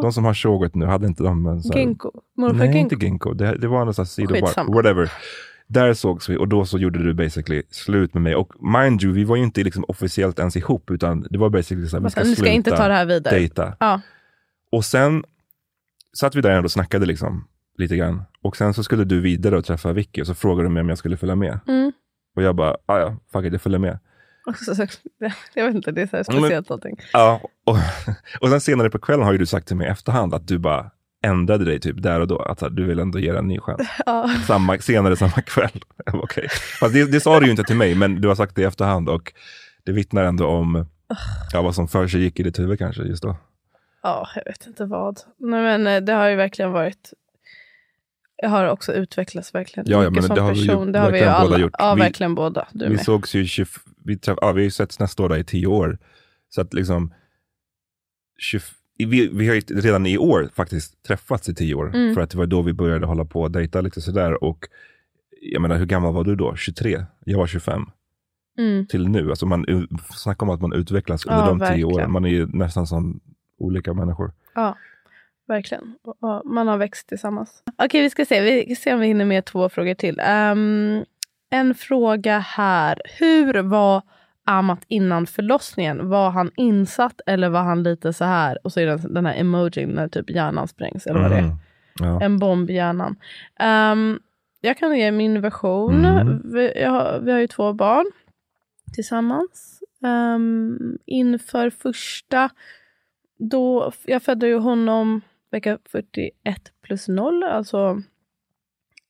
[0.03, 2.11] De som har tjoget nu, hade inte de en så här- Ginkgo.
[2.37, 2.79] Morfar Nej, Ginkgo.
[2.95, 3.33] inte Ginkgo.
[3.35, 4.73] Det, det var någon sån sidobar.
[4.75, 5.13] Whatever.
[5.67, 8.35] Där sågs vi och då så gjorde du basically slut med mig.
[8.35, 11.87] Och mind you, vi var ju inte liksom officiellt ens ihop utan det var basically
[11.89, 13.35] så här, vi ska ska sluta inte ta det här vidare.
[13.35, 13.77] dejta.
[13.81, 14.01] Ja.
[14.75, 15.25] Och sen
[16.19, 17.49] satt vi där och snackade liksom
[17.79, 18.23] lite grann.
[18.43, 20.89] Och sen så skulle du vidare och träffa Vicky och så frågade du mig om
[20.89, 21.61] jag skulle följa med.
[21.69, 21.93] Mm.
[22.37, 23.99] Och jag bara, "Ah, ja, fuck it, jag följer med.
[24.47, 24.87] Och så, så,
[25.55, 26.97] jag vet inte, det är så här Ja, men- speciellt någonting.
[27.13, 27.77] Ja, och,
[28.41, 30.59] och sen senare på kvällen har ju du sagt till mig i efterhand att du
[30.59, 30.91] bara,
[31.25, 32.39] ändrade dig typ där och då?
[32.39, 33.89] Att här, du vill ändå ge det en ny chans?
[34.07, 34.31] Ja.
[34.47, 35.83] Samma, senare samma kväll?
[36.13, 36.49] Okej.
[36.81, 38.65] Fast det, det sa du ju inte till mig, men du har sagt det i
[38.65, 39.33] efterhand och
[39.85, 40.87] det vittnar ändå om
[41.53, 43.37] ja, vad som för sig gick i ditt huvud kanske just då.
[44.05, 45.21] Ja, jag vet inte vad.
[45.39, 47.13] Nej, men eh, det har ju verkligen varit...
[48.37, 50.93] Jag har också utvecklats verkligen Ja, ja, mycket som vi ju person.
[50.93, 51.59] det har vi ju alla.
[51.59, 51.73] gjort.
[51.79, 52.69] Ja, Vi- verkligen båda.
[52.73, 53.05] Du vi med.
[53.05, 53.67] sågs ju, 20,
[54.05, 55.99] vi, träff, ja, vi har ju setts nästa år i tio år.
[56.49, 57.15] Så att liksom,
[58.39, 58.61] 20,
[58.99, 61.95] vi, vi har ju redan i år faktiskt träffats i tio år.
[61.95, 62.15] Mm.
[62.15, 64.45] För att det var då vi började hålla på och dejta lite sådär.
[64.45, 64.65] Och
[65.41, 66.57] jag menar, hur gammal var du då?
[66.57, 67.05] 23?
[67.25, 67.83] Jag var 25.
[68.59, 68.87] Mm.
[68.87, 69.31] Till nu.
[69.31, 71.85] Alltså man, snacka om att man utvecklas under Ja, de tio verkligen.
[71.95, 72.13] åren.
[72.13, 73.21] Man är ju nästan som
[73.59, 74.33] olika människor.
[74.55, 74.77] Ja,
[75.49, 75.95] verkligen.
[76.03, 77.63] Och- Man har växt tillsammans.
[77.83, 78.41] Okej, vi ska se.
[78.41, 80.21] Vi ska se om vi hinner med två frågor till.
[80.23, 81.05] Ehm,
[81.51, 83.01] en fråga här.
[83.19, 84.03] Hur var
[84.47, 86.09] Amat innan förlossningen?
[86.09, 88.59] Var han insatt eller var han lite så här?
[88.65, 91.07] Och så är det den här emojin när typ hjärnan sprängs.
[91.07, 91.41] Eller vad det är.
[91.41, 91.57] Mm.
[92.01, 92.21] Ja.
[92.23, 93.17] En bomb i hjärnan.
[93.61, 94.19] Ehm,
[94.61, 96.05] jag kan ge min version.
[96.05, 96.43] Mm.
[96.53, 98.07] Vi, har- vi har ju två barn
[98.95, 99.81] tillsammans.
[100.37, 102.51] Um, inför första,
[103.37, 105.21] då, jag födde ju honom
[105.51, 108.03] vecka 41 plus 0, alltså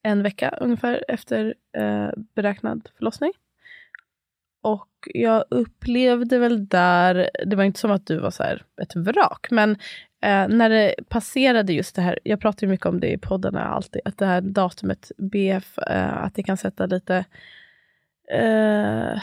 [0.02, 3.32] en vecka ungefär efter eh, beräknad förlossning.
[4.62, 8.96] Och jag upplevde väl där, det var inte som att du var så här ett
[8.96, 9.70] vrak, men
[10.22, 13.64] eh, när det passerade just det här, jag pratar ju mycket om det i poddarna,
[13.64, 17.24] alltid, att det här datumet BF, eh, att det kan sätta lite
[18.32, 19.22] eh,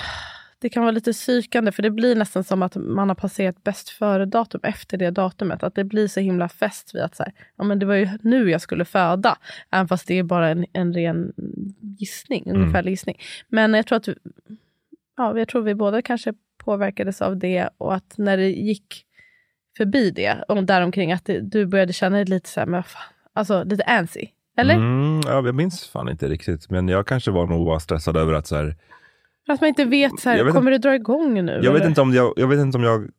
[0.61, 3.89] det kan vara lite psykande för det blir nästan som att man har passerat bäst
[3.89, 5.63] före-datum efter det datumet.
[5.63, 8.09] Att det blir så himla fest vid att så här, ja, men det var ju
[8.21, 9.37] nu jag skulle föda.
[9.71, 11.33] Även fast det är bara en, en ren
[11.99, 12.61] gissning, Mm.
[12.61, 13.19] ungefärlig gissning.
[13.47, 14.07] Men jag tror att
[15.17, 19.05] ja, jag tror vi båda kanske påverkades av det och att när det gick
[19.77, 23.01] förbi det och däromkring att det, du började känna dig lite så här, men fan,
[23.33, 24.27] alltså lite antsy.
[24.57, 24.75] Eller?
[24.75, 26.69] Mm, ja, jag minns fan inte riktigt.
[26.69, 28.75] Men jag kanske var nog bara stressad över att så här,
[29.49, 31.59] Att man inte vet, så här, vet kommer det dra igång nu?
[31.63, 33.09] Jag vet, inte om jag, jag vet inte om jag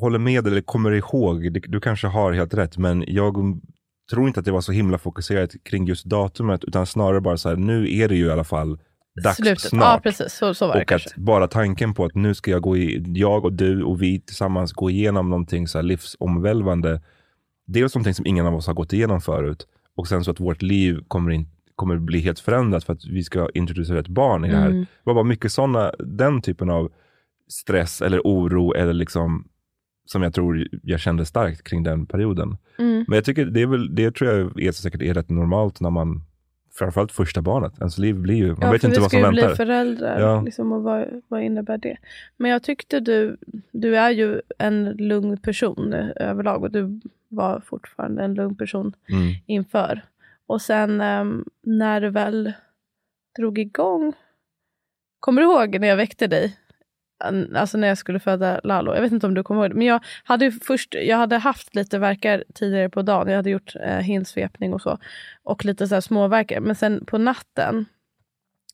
[0.00, 1.62] håller med eller kommer ihåg.
[1.70, 3.60] Du kanske har helt rätt, men jag
[4.10, 7.48] tror inte att det var så himla fokuserat kring just datumet, utan snarare bara så
[7.48, 8.78] här, nu är det ju i alla fall
[9.22, 9.60] dags Slutet.
[9.60, 9.82] snart.
[9.82, 10.32] Ja, precis.
[10.32, 11.08] Så, så var det och kanske.
[11.08, 14.20] att bara tanken på att nu ska jag gå i, jag och du och vi
[14.20, 17.02] tillsammans gå igenom någonting så här livsomvälvande.
[17.66, 20.62] Dels någonting som ingen av oss har gått igenom förut och sen så att vårt
[20.62, 24.48] liv kommer, in, kommer bli helt förändrat för att vi ska introducera ett barn i
[24.48, 24.66] det här.
[24.66, 24.80] Mm.
[24.80, 26.92] Det var bara mycket sådana, den typen av
[27.48, 29.48] stress eller oro eller liksom
[30.04, 32.56] som jag tror jag kände starkt kring den perioden.
[32.78, 33.04] Mm.
[33.08, 35.90] Men jag tycker det är väl, det tror jag är säkert är rätt normalt när
[35.90, 36.22] man,
[36.78, 39.20] framförallt första barnet, ens liv blir ju, man ja, vet för inte vi vad ska
[39.20, 39.56] som ju bli väntar.
[39.56, 40.20] föräldrar.
[40.20, 40.40] Ja.
[40.40, 41.96] Liksom, och vad, vad innebär det?
[42.36, 43.36] Men jag tyckte du,
[43.72, 49.34] du är ju en lugn person överlag och du var fortfarande en lugn person Mm.
[49.46, 50.02] inför.
[50.46, 52.52] Och sen um, när det väl
[53.38, 54.12] drog igång,
[55.20, 56.58] kommer du ihåg när jag väckte dig?
[57.54, 58.94] Alltså när jag skulle föda Lalo.
[58.94, 59.76] Jag vet inte om du kommer ihåg det.
[59.76, 63.28] Men jag hade först, jag hade haft lite verkar tidigare på dagen.
[63.28, 64.98] Jag hade gjort eh, hinsvepning och så.
[65.42, 66.60] Och lite så här småverkar.
[66.60, 67.86] Men sen på natten,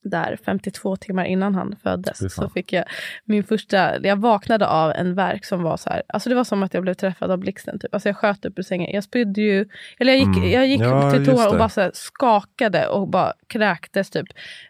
[0.04, 2.84] där 52 timmar innan han föddes, så fick jag
[3.24, 6.62] min första, jag vaknade av en verk som var så här, alltså det var som
[6.62, 7.78] att jag blev träffad av blixten.
[7.78, 7.94] Typ.
[7.94, 8.90] Alltså jag sköt upp ur sängen.
[8.92, 10.50] Jag spydde ju, eller jag gick, Mm.
[10.50, 14.26] jag gick Ja, till toan och bara så här skakade och bara kräktes typ.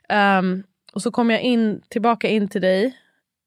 [0.08, 0.62] Ehm,
[0.92, 2.96] och så kom jag in, tillbaka in till dig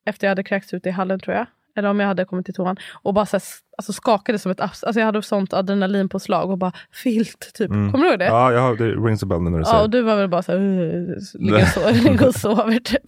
[0.06, 1.46] efter jag hade kräkts ut i hallen tror jag.
[1.76, 2.76] Eller om jag hade kommit till toan.
[3.04, 3.44] Och bara så här,
[3.78, 4.84] alltså skakade som ett aps.
[4.84, 6.72] Alltså jag hade sånt adrenalinpåslag och bara
[7.04, 7.70] filt typ.
[7.70, 7.92] Mm.
[7.92, 8.26] Kommer du ihåg det?
[8.26, 10.28] Ja, jag har, det rings a bell när du Ja, säger och du var väl
[10.30, 13.02] bara så här, uh, ligga och sova- ligga och sover typ.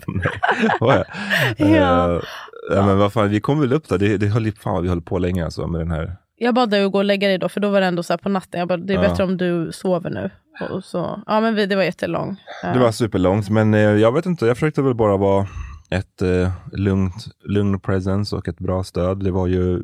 [0.79, 1.05] Det?
[1.57, 2.13] Ja.
[2.13, 2.21] Eh,
[2.75, 3.97] ja, men vad fan, vi kom väl upp där.
[3.97, 6.15] Det, det höll, fan vi höll på länge alltså med den här.
[6.39, 8.13] Jag bad dig att gå och lägga dig då, för då var det ändå så
[8.13, 8.59] här på natten.
[8.59, 10.29] Jag bara, det är bättre om du sover nu.
[10.69, 12.35] Och så, ja men vi, det var jättelång.
[12.73, 14.45] Det var superlångt, men eh, jag vet inte.
[14.45, 15.47] Jag försökte väl bara vara
[15.89, 19.23] ett eh, lugnt, lugn presence och ett bra stöd.
[19.23, 19.83] Det var ju,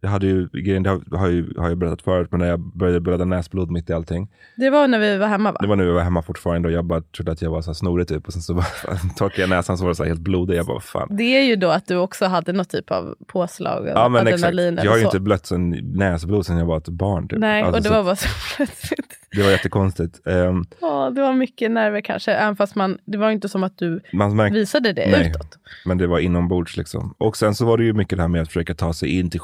[0.00, 2.60] jag hade ju, grejen, det har, har, ju, har jag berättat förut, men när jag
[2.60, 4.28] började blöda näsblod mitt i allting.
[4.56, 5.58] Det var när vi var hemma va?
[5.60, 7.70] Det var när vi var hemma fortfarande och jag bara trodde att jag var så
[7.70, 8.26] här snorig typ.
[8.26, 8.54] Och sen så
[9.16, 10.56] torkade jag näsan så var det så här helt blodig.
[10.56, 11.08] Jag bara, vad fan.
[11.10, 14.54] Det är ju då att du också hade något typ av påslag Ja men exakt.
[14.54, 17.28] Jag har ju inte blött sen näsblod sen jag var ett barn.
[17.28, 17.38] Typ.
[17.38, 19.18] Nej, Alltså, och det var bara så plötsligt.
[19.36, 20.20] det var jättekonstigt.
[20.24, 22.32] Um, Ja, det var mycket nerver kanske.
[22.32, 25.30] Även fast man, det var inte som att du man märkte visade det Nej.
[25.30, 25.58] utåt.
[25.84, 27.14] Men det var inombords liksom.
[27.18, 29.30] Och sen så var det ju mycket det här med att försöka ta sig in
[29.30, 29.40] till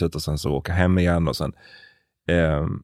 [0.00, 1.52] sjukhuset och sen så åka hem igen och sen.
[2.28, 2.82] ehm,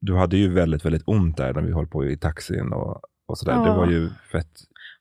[0.00, 3.38] du hade ju väldigt, väldigt ont där när vi höll på i taxin och, och
[3.38, 3.62] sådär.
[3.62, 3.76] Det Ja.
[3.76, 4.60] var ju fett.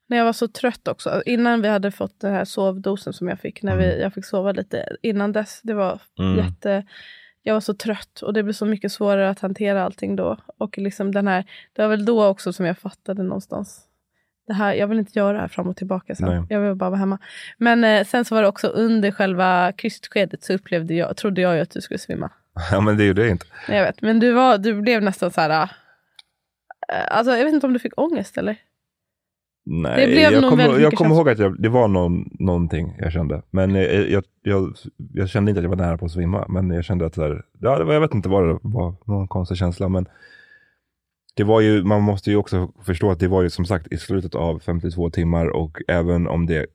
[0.10, 1.22] När jag var så trött också.
[1.26, 3.64] Innan vi hade fått den här sovdosen som jag fick.
[3.64, 5.62] När vi, jag fick sova lite innan dess.
[5.64, 6.38] Det var Mm.
[6.38, 6.86] jätte,
[7.44, 10.38] jag var så trött och det blev så mycket svårare att hantera allting då.
[10.58, 13.88] Och liksom den här, det var väl då också som jag fattade någonstans.
[14.48, 16.30] Det här, jag vill inte göra det här fram och tillbaka sen.
[16.30, 16.44] Nej.
[16.50, 17.18] Jag vill bara vara hemma.
[17.58, 21.56] Men eh, sen så var det också under själva krystskedet så upplevde jag, trodde jag
[21.56, 22.30] ju att du skulle svimma.
[22.72, 23.46] Ja, men det ju det inte.
[23.70, 25.64] Nej, Jag vet, men du, var, du blev nästan så här...
[25.64, 25.70] äh,
[27.08, 28.58] Alltså, jag vet inte om du fick ångest eller?
[29.66, 33.12] Nej, Det blev jag kommer, jag kommer ihåg att jag, det var någon, någonting jag
[33.12, 33.42] kände.
[33.52, 34.76] Men jag, jag, jag,
[35.14, 36.46] jag kände inte att jag var nära på att svimma.
[36.50, 39.58] Men jag kände att, så här, ja, jag vet inte vad det var, någon konstig
[39.58, 39.90] känsla.
[39.90, 40.06] Men
[41.34, 43.98] det var ju, man måste ju också förstå att det var ju som sagt i
[43.98, 46.66] slutet av 52 timmar och även om det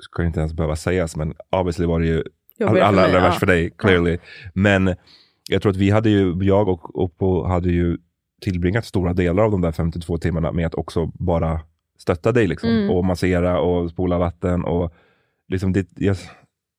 [0.00, 2.24] ska inte ens behöva sägas, men obviously var det ju
[2.60, 3.38] allra, för allra värst ja.
[3.38, 4.18] för dig, clearly.
[4.54, 4.94] Men
[5.48, 7.98] jag tror att vi hade ju, jag och Oppo hade ju
[8.40, 11.60] tillbringat stora delar av de där 52 timmarna med att också bara
[11.98, 12.70] stötta dig liksom.
[12.70, 12.90] Mm.
[12.90, 14.94] Och massera och spola vatten och
[15.48, 16.16] liksom det, jag,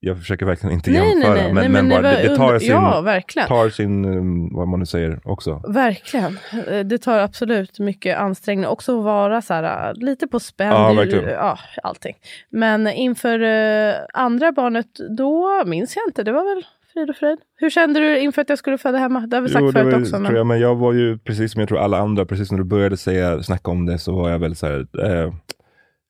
[0.04, 1.54] jag försöker verkligen inte Nej, jämföra, nej.
[1.54, 3.48] men, nej, men, det bara, var det, det tar sin, Ja, verkligen.
[3.48, 5.62] tar sin, um, vad man nu säger också.
[5.68, 6.38] Verkligen.
[6.68, 8.68] Eh, Det tar absolut mycket ansträngning.
[8.68, 10.68] Också att vara så här, äh, lite på spänn.
[10.68, 11.30] Ja, verkligen.
[11.30, 12.16] ja, allting.
[12.50, 14.88] Men inför eh, andra barnet,
[15.18, 16.24] då minns jag inte.
[16.24, 17.40] Det var väl frid och fröjd.
[17.56, 19.20] Hur kände du inför att jag skulle föda hemma?
[19.20, 20.12] Det har vi sagt Jo, förut var, också.
[20.12, 20.36] tror Men...
[20.36, 22.98] jag, men jag var ju, precis som jag tror alla andra, precis när du började
[22.98, 25.34] säga, snacka om det, så var jag väl så här, eh,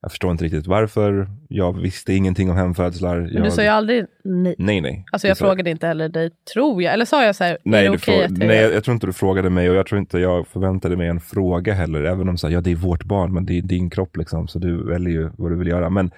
[0.02, 1.28] jag förstår inte riktigt varför.
[1.48, 3.20] Jag visste ingenting om hemfödslar.
[3.20, 4.56] Men jag, du sa ju aldrig nej.
[4.58, 5.06] Nej, nej.
[5.12, 6.94] Alltså jag sa- frågade inte heller dig, tror jag.
[6.94, 9.08] Eller sa jag så här, Nej, är det okej jag nej jag, jag tror inte
[9.08, 12.04] du frågade mig och jag tror inte jag förväntade mig en fråga heller.
[12.04, 14.48] Även om så här, ja, det är vårt barn, men det är din kropp liksom,
[14.48, 15.90] så du väljer ju vad du vill göra.
[15.90, 16.12] Men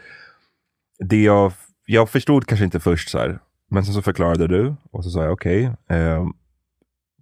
[0.99, 1.51] det jag,
[1.85, 3.39] jag förstod kanske inte först så här,
[3.71, 5.71] men sen så förklarade du och så sa jag okej.
[5.89, 6.33] ehm,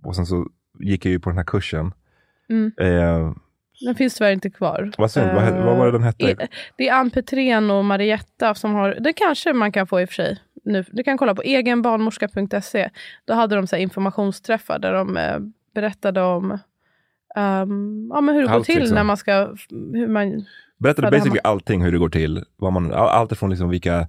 [0.04, 0.48] och sen så
[0.80, 1.94] gick jag ju på den här kursen.
[2.50, 2.72] Mm.
[2.80, 3.32] Eh,
[3.86, 4.92] Den finns tyvärr inte kvar.
[4.98, 6.32] vad, synd, vad, he- vad var det den hette?
[6.32, 10.06] Eh, Det är Ann Petrén och Marietta som har, det kanske man kan få i
[10.06, 10.42] och för sig.
[10.64, 12.90] Nu, du kan kolla på egenbarnmorska.se.
[13.26, 15.38] Då hade de så informationsträffar där de eh,
[15.76, 16.52] berättade om
[17.36, 18.96] ehm, ja, men hur det går Allt, till liksom.
[18.96, 19.54] när man ska...
[19.94, 20.46] Hur man,
[20.80, 21.54] Berättade basically hemma.
[21.54, 22.44] allting hur det går till.
[22.58, 24.08] Vad man, all- allt ifrån liksom vilka,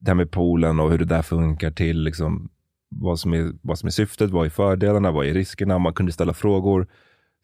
[0.00, 2.48] det här med poolen och hur det där funkar till liksom
[2.88, 6.12] vad, som är, vad som är syftet, vad är fördelarna, vad är riskerna, man kunde
[6.12, 6.86] ställa frågor.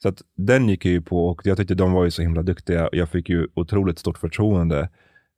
[0.02, 2.42] Så att den gick jag ju på och jag tyckte de var ju så himla
[2.42, 2.88] duktiga.
[2.92, 4.88] Jag fick ju otroligt stort förtroende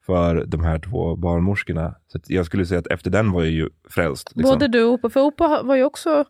[0.06, 1.94] för de här två barnmorskorna.
[2.08, 4.32] Så att jag skulle säga att efter den var jag ju frälst.
[4.36, 4.52] Liksom.
[4.54, 6.24] Både du och Opa, för Opa var ju också...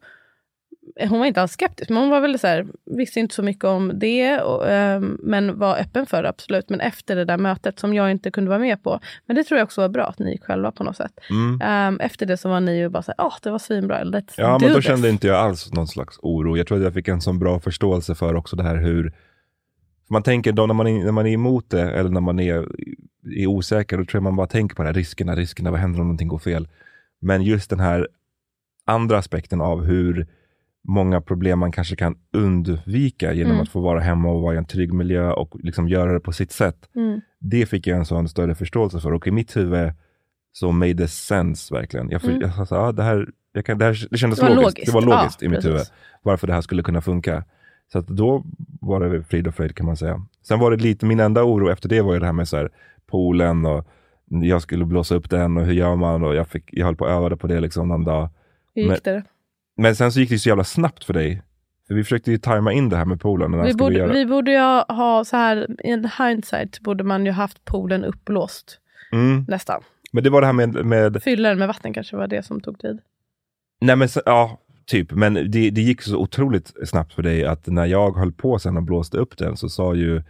[1.08, 2.66] Hon var inte alls skeptisk, men hon var väl så här,
[2.96, 6.70] visste inte så mycket om det, och, ehm, men var öppen för det absolut.
[6.70, 9.58] Men efter det där mötet som jag inte kunde vara med på, men det tror
[9.58, 11.12] jag också var bra att ni gick själva på något sätt.
[11.30, 11.60] Mm.
[11.62, 14.34] Ehm, efter det så var ni ju bara så här, åh, det var svinbra, let's
[14.36, 16.56] Ja, do men då this." kände inte jag alls någon slags oro.
[16.56, 19.12] Jag tror att jag fick en sån bra förståelse för också det här hur
[20.10, 22.68] man tänker då när man, är, när man är emot det eller när man är,
[23.36, 26.00] är osäker, då tror jag man bara tänker på det här riskerna, riskerna, vad händer
[26.00, 26.68] om någonting går fel?
[27.20, 28.08] Men just den här
[28.84, 30.26] andra aspekten av hur
[30.88, 33.62] många problem man kanske kan undvika genom Mm.
[33.62, 36.32] att få vara hemma och vara i en trygg miljö och liksom göra det på
[36.32, 36.88] sitt sätt.
[36.96, 37.20] Mm.
[37.40, 39.92] Det fick jag en sån större förståelse för och i mitt huvud
[40.52, 42.10] så made det sense verkligen.
[42.10, 42.50] Jag, för, Mm.
[42.56, 44.62] jag sa, ah, det, här, jag kan, det, här, det kändes Det logiskt.
[44.64, 44.86] logiskt.
[44.86, 45.70] Det var logiskt Ja, i mitt precis.
[45.70, 45.86] huvud
[46.22, 47.44] varför det här skulle kunna funka.
[47.92, 48.44] Så då
[48.80, 50.22] var det frid och fröjd kan man säga.
[50.48, 52.56] Sen var det lite, min enda oro efter det var ju det här med så
[52.56, 52.70] här,
[53.10, 53.86] poolen och
[54.30, 57.04] jag skulle blåsa upp den och hur gör man och jag, fick, jag höll på
[57.06, 58.28] att öva på det liksom någon dag.
[58.74, 59.22] Hur gick det?
[59.82, 61.42] Men sen så gick det så jävla snabbt för dig.
[61.88, 63.50] För vi försökte ju tajma in det här med poolen.
[63.50, 64.12] när Vi borde, göra.
[64.12, 64.58] vi borde ju
[64.94, 68.78] ha så här, i hindsight borde man ju haft poolen uppblåst.
[69.12, 69.44] Mm.
[69.48, 69.82] Nästan.
[70.12, 72.60] Men det var det här med, med Fylla den med vatten kanske var det som
[72.60, 72.98] tog tid.
[73.80, 75.12] Nej men ja, typ.
[75.12, 78.76] Men det, det gick så otroligt snabbt för dig att när jag höll på sen
[78.76, 80.22] och blåste upp den så sa ju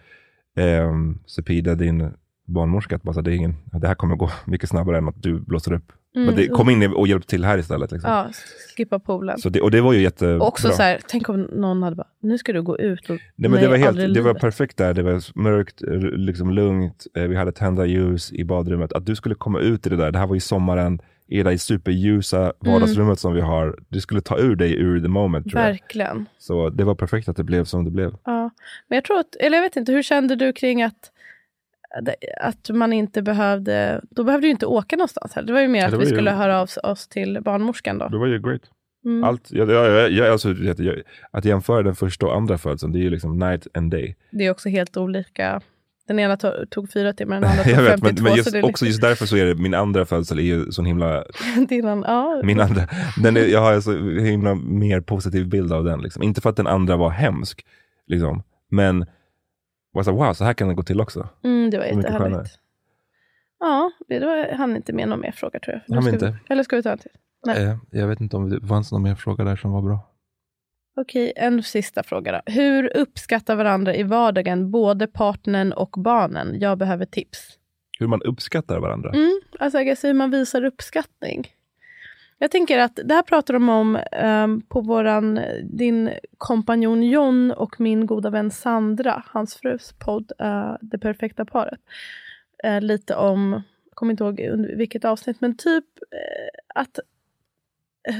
[0.57, 2.11] ehm, Sepida, din
[2.45, 5.40] barnmorska, att bara, det, är ingen, det här kommer gå mycket snabbare än att du
[5.40, 5.93] blåser upp.
[6.14, 7.93] Men det, kom in och hjälp till här istället.
[7.93, 8.11] Liksom.
[8.11, 8.30] Ja,
[8.76, 9.38] skippa poolen.
[9.38, 10.36] Så det, och det var ju jättebra.
[10.36, 13.18] Och också så här, tänk om någon hade bara, nu ska du gå ut och...
[13.36, 14.95] Nej, men det, var helt, det var perfekt där.
[14.95, 15.82] Det var mörkt,
[16.16, 17.07] liksom lugnt.
[17.16, 18.93] Eh, Vi hade tända ljus i badrummet.
[18.93, 20.11] Att du skulle komma ut i det där.
[20.11, 21.01] Det här var ju sommaren.
[21.26, 23.78] I det där superljusa vardagsrummet som vi har.
[23.88, 25.55] Du skulle ta ur dig ur the moment.
[25.55, 26.26] Verkligen.
[26.38, 28.16] Så det var perfekt att det blev som det blev.
[28.24, 28.51] Ja.
[28.88, 31.12] Men jag tror att, eller jag vet inte, hur kände du kring att
[32.40, 35.47] att man inte behövde, då behövde du inte åka någonstans heller.
[35.47, 38.09] Det var ju mer att vi var ju- skulle höra av oss till barnmorskan då.
[38.09, 38.62] Det var ju great.
[39.05, 39.24] Mm.
[39.24, 42.99] Allt, jag, jag, jag, jag, alltså, jag, att jämföra den första och andra födseln, det
[42.99, 44.16] är ju liksom night and day.
[44.30, 45.61] Det är också helt olika.
[46.09, 48.14] Den ena to- tog fyra timmar, den andra tog jag vet, 52.
[48.14, 50.72] men, men just, är också just därför så är det, min andra födsel är ju
[50.72, 52.82] sån himla, liksom, Din, ja, min andra,
[53.22, 53.93] den är, jag har så
[54.24, 56.01] himla mer positiv bild av den.
[56.01, 56.22] Liksom.
[56.22, 57.64] Inte för att den andra var hemsk,
[58.07, 58.43] liksom.
[58.70, 59.07] men
[59.93, 61.28] var så, här, wow, så här kan det gå till också.
[61.45, 62.59] mm, det var jättehärligt.
[63.61, 65.95] Ja, det var, han inte med någon mer fråga tror jag.
[65.95, 66.26] Han inte.
[66.26, 67.11] Vi, eller ska vi ta en till?
[67.47, 67.64] Nej.
[67.64, 70.12] Eh, jag vet inte om det fanns någon mer fråga där som var bra.
[70.97, 72.53] Okej, en sista fråga då.
[72.53, 76.61] Hur uppskattar varandra i vardagen, både partnern och barnen?
[76.61, 77.59] Jag behöver tips.
[77.99, 79.11] Hur man uppskattar varandra.
[79.11, 81.49] Mm, alltså jag hur man visar uppskattning.
[82.43, 87.80] Jag tänker att det här pratar de om um, på våran, din kompanjon John och
[87.80, 91.80] min goda vän Sandra, hans frus podd uh, Det perfekta paret.
[92.66, 96.99] Uh, lite om, jag kommer inte ihåg under vilket avsnitt, men typ uh, att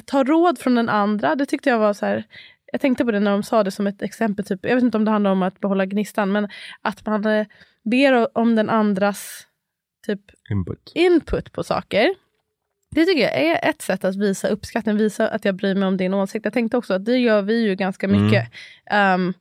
[0.05, 1.35] ta råd från den andra.
[1.35, 2.25] Det tyckte jag var så här,
[2.73, 4.45] jag tänkte på det när de sa det som ett exempel.
[4.45, 6.49] Typ, jag vet inte om det handlar om att behålla gnistan, men
[6.83, 7.23] att man
[7.83, 9.47] ber om den andras
[10.07, 10.21] typ
[10.51, 10.93] Input.
[10.95, 12.15] input på saker.
[12.95, 15.97] Det tycker jag är ett sätt att visa uppskattning, visa att jag bryr mig om
[15.97, 16.45] din åsikt.
[16.45, 18.25] Jag tänkte också att det gör vi ju ganska Mm.
[18.25, 18.49] mycket.
[18.93, 19.35] Um,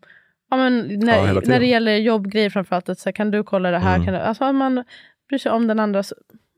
[0.49, 3.72] ja, men när, Ja, när det gäller jobbgrejer framförallt, att så här, kan du kolla
[3.72, 3.95] det här?
[3.95, 4.06] Mm.
[4.06, 4.84] Kan du, alltså att man
[5.30, 6.14] bryr sig om den andras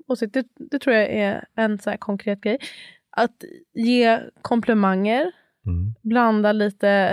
[0.08, 0.34] åsikt.
[0.34, 2.58] Det, det tror jag är en så här konkret grej.
[3.10, 5.32] Att ge komplimanger,
[5.66, 5.96] Mm.
[6.02, 7.10] blanda lite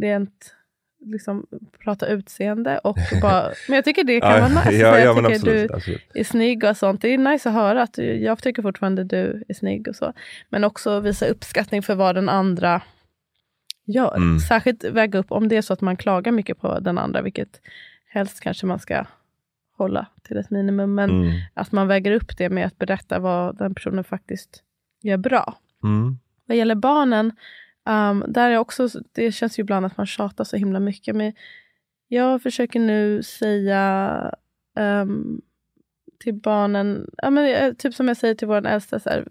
[0.00, 0.53] rent
[1.04, 1.46] liksom
[1.84, 4.72] prata utseende och bara, men jag tycker det kan vara nice.
[4.72, 6.02] ja, jag tycker absolut, du, absolut.
[6.14, 7.02] är snygg och sånt.
[7.02, 10.12] Det är nice att höra att du, jag tycker fortfarande du är snygg och så.
[10.48, 12.82] Men också visa uppskattning för vad den andra
[13.86, 14.16] gör.
[14.16, 14.38] Mm.
[14.38, 17.60] Särskilt väga upp om det är så att man klagar mycket på den andra, vilket
[18.08, 19.06] helst kanske man ska
[19.76, 20.94] hålla till ett minimum.
[20.94, 21.32] Men Mm.
[21.54, 24.62] att man väger upp det med att berätta vad den personen faktiskt
[25.02, 25.54] gör bra.
[25.84, 26.18] Mm.
[26.46, 27.32] Vad gäller barnen,
[27.90, 31.16] um, där är också, det känns ju ibland att man tjatar så himla mycket.
[31.16, 31.32] Men
[32.08, 34.34] jag försöker nu säga
[34.78, 35.40] um,
[36.18, 39.28] till barnen, ja, men, eh, typ som jag säger till vår äldsta, så här,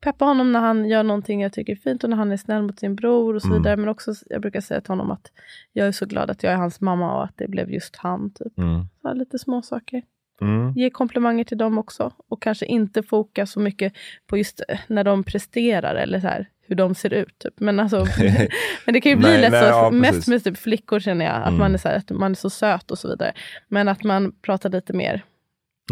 [0.00, 2.62] peppa honom när han gör någonting jag tycker är fint och när han är snäll
[2.62, 3.58] mot sin bror och så Mm.
[3.62, 3.76] vidare.
[3.76, 5.32] Men också, jag brukar säga till honom att
[5.72, 8.30] jag är så glad att jag är hans mamma och att det blev just han.
[8.34, 8.58] Typ.
[8.58, 8.84] Mm.
[9.02, 10.02] Så här, lite små saker.
[10.40, 10.72] Mm.
[10.72, 12.12] Ge komplimanger till dem också.
[12.28, 13.92] Och kanske inte foka så mycket
[14.26, 17.38] på just eh, när de presterar eller så här, hur de ser ut.
[17.38, 17.54] Typ.
[17.60, 18.06] Men, alltså,
[18.86, 21.24] men det kan ju bli Nej, lätt nej, så, ja, mest med typ flickor känner
[21.24, 21.58] jag, att, Mm.
[21.58, 23.32] man är så här, att man är så söt och så vidare.
[23.68, 25.24] Men att man pratar lite mer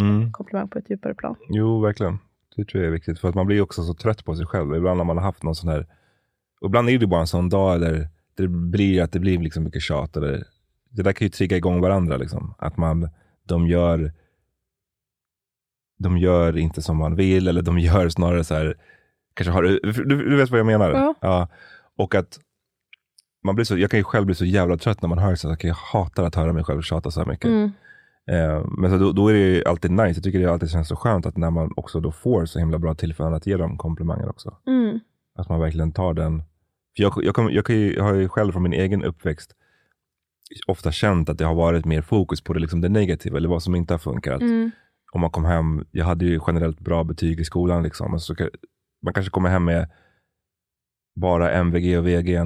[0.00, 0.32] Mm.
[0.32, 1.36] komplimang på ett djupare plan.
[1.48, 2.18] Jo, verkligen.
[2.56, 3.18] Det tror jag är viktigt.
[3.20, 4.74] För att man blir också så trött på sig själv.
[4.76, 5.86] Ibland har man haft någon sån här...
[6.60, 9.64] Och ibland är det bara en sån dag där det blir att det blir liksom
[9.64, 10.16] mycket tjat.
[10.16, 10.44] Eller,
[10.90, 12.16] det där kan ju trigga igång varandra.
[12.16, 12.54] Liksom.
[12.58, 13.08] Att man,
[13.48, 14.12] de gör
[15.98, 18.74] de gör inte som man vill eller de gör snarare så här,
[19.38, 21.14] kanske har, du, du vet vad jag menar?
[21.20, 21.48] Ja.
[21.96, 22.38] Och att
[23.44, 25.56] man blir så, jag kan ju själv bli så jävla trött när man hör så
[25.60, 27.44] jag hatar att höra mig själv tjata så här mycket.
[27.44, 27.70] Mm.
[28.30, 30.12] Eh, men så då, då är det ju alltid nice.
[30.14, 32.78] Jag tycker det alltid känns så skönt att när man också då får så himla
[32.78, 34.56] bra tillfällen att ge dem komplimanger också.
[34.66, 35.00] Mm.
[35.38, 36.42] Att man verkligen tar den.
[36.96, 39.54] För jag, jag, kom, jag, kan ju, jag har ju själv från min egen uppväxt
[40.66, 43.62] ofta känt att det har varit mer fokus på det, liksom det negativa eller vad
[43.62, 44.40] som inte har funkat.
[44.40, 44.70] Mm.
[45.12, 47.82] Om man kom hem, jag hade ju generellt bra betyg i skolan.
[47.82, 48.54] Liksom, och så, ka-
[49.02, 49.88] man kanske kommer hem med
[51.20, 52.40] bara MVG och VG.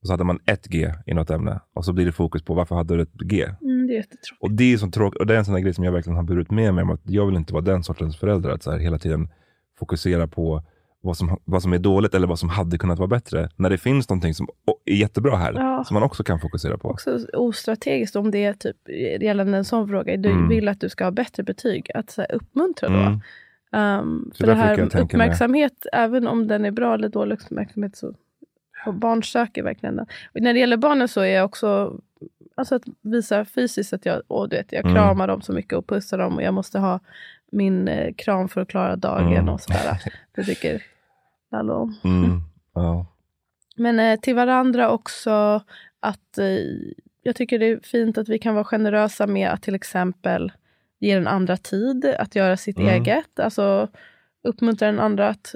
[0.00, 1.60] Och så hade man ett G i något ämne.
[1.74, 3.42] Och så blir det fokus på varför hade du ett G?
[3.62, 4.42] Mm, det är jättetråkigt.
[4.42, 6.22] Och det är, så tråkigt, och det är en sån grej som jag verkligen har
[6.22, 6.82] burit med mig.
[6.82, 8.50] om Att jag vill inte vara den sortens förälder.
[8.50, 9.28] Att så här hela tiden
[9.78, 10.62] fokusera på
[11.00, 13.48] vad som, vad som är dåligt eller vad som hade kunnat vara bättre.
[13.56, 14.48] När det finns någonting som
[14.84, 15.52] är jättebra här.
[15.54, 15.84] Ja.
[15.84, 16.88] Som man också kan fokusera på.
[16.88, 18.76] Också ostrategiskt om det är typ
[19.22, 20.16] gällande en sån fråga.
[20.16, 20.48] Du Mm.
[20.48, 21.90] vill att du ska ha bättre betyg.
[21.94, 22.94] Att så här, uppmuntra då.
[22.98, 23.20] Mm.
[23.76, 28.14] Um, för det här uppmärksamhet, även om den är bra eller dålig uppmärksamhet, så
[28.86, 30.06] och barn söker verkligen den.
[30.34, 32.00] Och när det gäller barnen så är jag också,
[32.54, 34.94] alltså att visa fysiskt att jag, åh, du vet, jag Mm.
[34.94, 37.00] kramar dem så mycket och pussar dem och jag måste ha
[37.52, 39.48] min eh, kram för att klara dagen Mm.
[39.48, 40.02] och sådär.
[40.34, 40.82] Det tycker
[41.50, 41.94] alla om.
[42.04, 42.40] Mm.
[42.74, 43.06] Ja.
[43.76, 45.60] Men eh, till varandra också
[46.00, 46.46] att eh,
[47.22, 50.52] jag tycker det är fint att vi kan vara generösa med att till exempel
[51.00, 52.88] ge den andra tid att göra sitt Mm.
[52.94, 53.40] eget.
[53.40, 53.88] Alltså
[54.44, 55.54] uppmuntra den andra att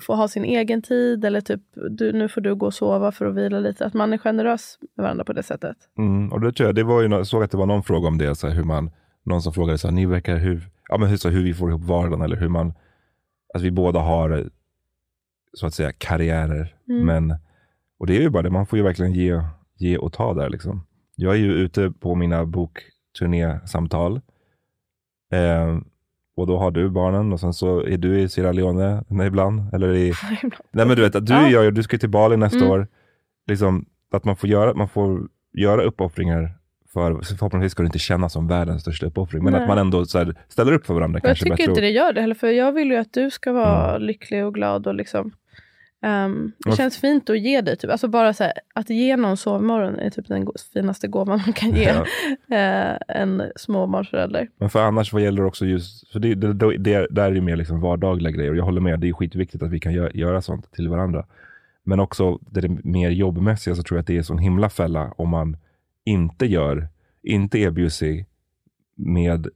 [0.00, 1.60] få ha sin egen tid eller typ
[1.90, 3.86] du, nu får du gå och sova för att vila lite.
[3.86, 5.76] Att man är generös med varandra på det sättet.
[5.98, 8.08] Mm, och det tror jag, det var ju, jag såg att det var någon fråga
[8.08, 8.90] om det, så här, hur man,
[9.24, 11.68] någon som frågade så här, ni verkar hur, ja, men hur, så, hur vi får
[11.70, 12.74] ihop vardagen eller hur man,
[13.54, 14.50] att vi båda har
[15.52, 16.74] så att säga karriärer.
[16.88, 17.06] Mm.
[17.06, 17.38] Men,
[17.98, 19.40] och det är ju bara det, man får ju verkligen ge,
[19.78, 20.86] ge och ta där liksom.
[21.16, 24.20] Jag är ju ute på mina bokturnésamtal.
[25.32, 25.78] Eh,
[26.36, 29.74] och då har du barnen och sen så är du i Sierra Leone ibland.
[29.74, 30.12] Eller i,
[30.72, 31.48] Nej men du vet, att du, Ja.
[31.48, 32.70] gör, du ska till Bali nästa Mm.
[32.70, 32.86] år.
[33.48, 35.20] Liksom, att man får göra, man får
[35.52, 36.50] göra uppoffringar
[36.92, 39.44] för, förhoppningsvis ska det inte kännas som världens största uppoffring.
[39.44, 39.62] Men Nej.
[39.62, 41.70] att man ändå här, ställer upp för varandra jag kanske tycker bättre.
[41.70, 44.02] inte det gör det heller, för jag vill ju att du ska vara Mm.
[44.02, 45.32] lycklig och glad och liksom
[46.06, 47.76] Um, det känns fint att ge dig.
[47.76, 47.90] Typ.
[47.90, 51.70] Alltså bara så här, att ge någon sovmorgon är typ den finaste gåvan man kan
[51.70, 52.04] ge Ja.
[52.56, 54.48] eh, en småbarnsförälder.
[54.58, 57.40] Men för annars vad gäller också just, för det, det, det, det där är ju
[57.40, 58.50] mer liksom vardagliga grejer.
[58.50, 61.26] Och jag håller med, det är skitviktigt att vi kan gö- göra sånt till varandra.
[61.84, 64.70] Men också det, är mer jobbmässiga så tror jag att det är en sån himla
[64.70, 65.56] fälla om man
[66.04, 66.88] inte gör,
[67.22, 68.24] inte är busy
[68.94, 69.48] med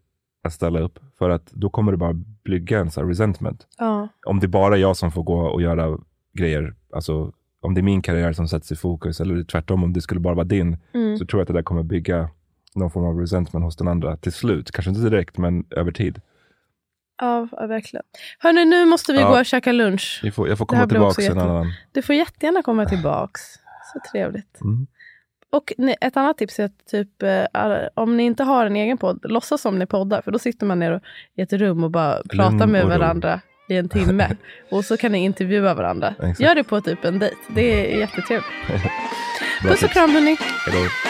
[0.44, 0.98] att ställa upp.
[1.18, 2.12] För att då kommer det bara
[2.44, 3.66] bygga en här resentment.
[3.78, 4.08] Ja.
[4.26, 5.98] Om det är bara jag som får gå och göra
[6.32, 10.00] grejer, alltså om det är min karriär som sätts i fokus, eller tvärtom om det
[10.00, 11.16] skulle bara vara din, Mm.
[11.18, 12.28] så tror jag att det där kommer bygga
[12.74, 14.70] någon form av resentment hos den andra till slut.
[14.70, 16.20] Kanske inte direkt, men över tid.
[17.20, 18.04] Ja, verkligen.
[18.38, 19.28] Hörni, nu måste vi Ja.
[19.30, 20.24] gå och käka lunch.
[20.34, 21.66] Får, jag får komma tillbaka en annan...
[21.92, 23.40] Du får jättegärna komma tillbaks.
[23.92, 24.60] Så trevligt.
[24.60, 24.86] Mm.
[25.52, 27.44] Och ett annat tips är att typ, eh,
[27.94, 30.22] om ni inte har en egen podd, låtsas som ni poddar.
[30.22, 31.02] För då sitter man ner och,
[31.34, 32.98] i ett rum och bara pratar Lugn med och ro.
[32.98, 33.40] varandra
[33.70, 34.36] i en timme.
[34.68, 36.14] och så kan ni intervjua varandra.
[36.18, 36.40] Exakt.
[36.40, 37.36] Gör det på typ en dejt.
[37.48, 38.46] Det är jättetrevligt.
[39.62, 40.36] Puss och kram hörni.
[40.66, 41.09] Hej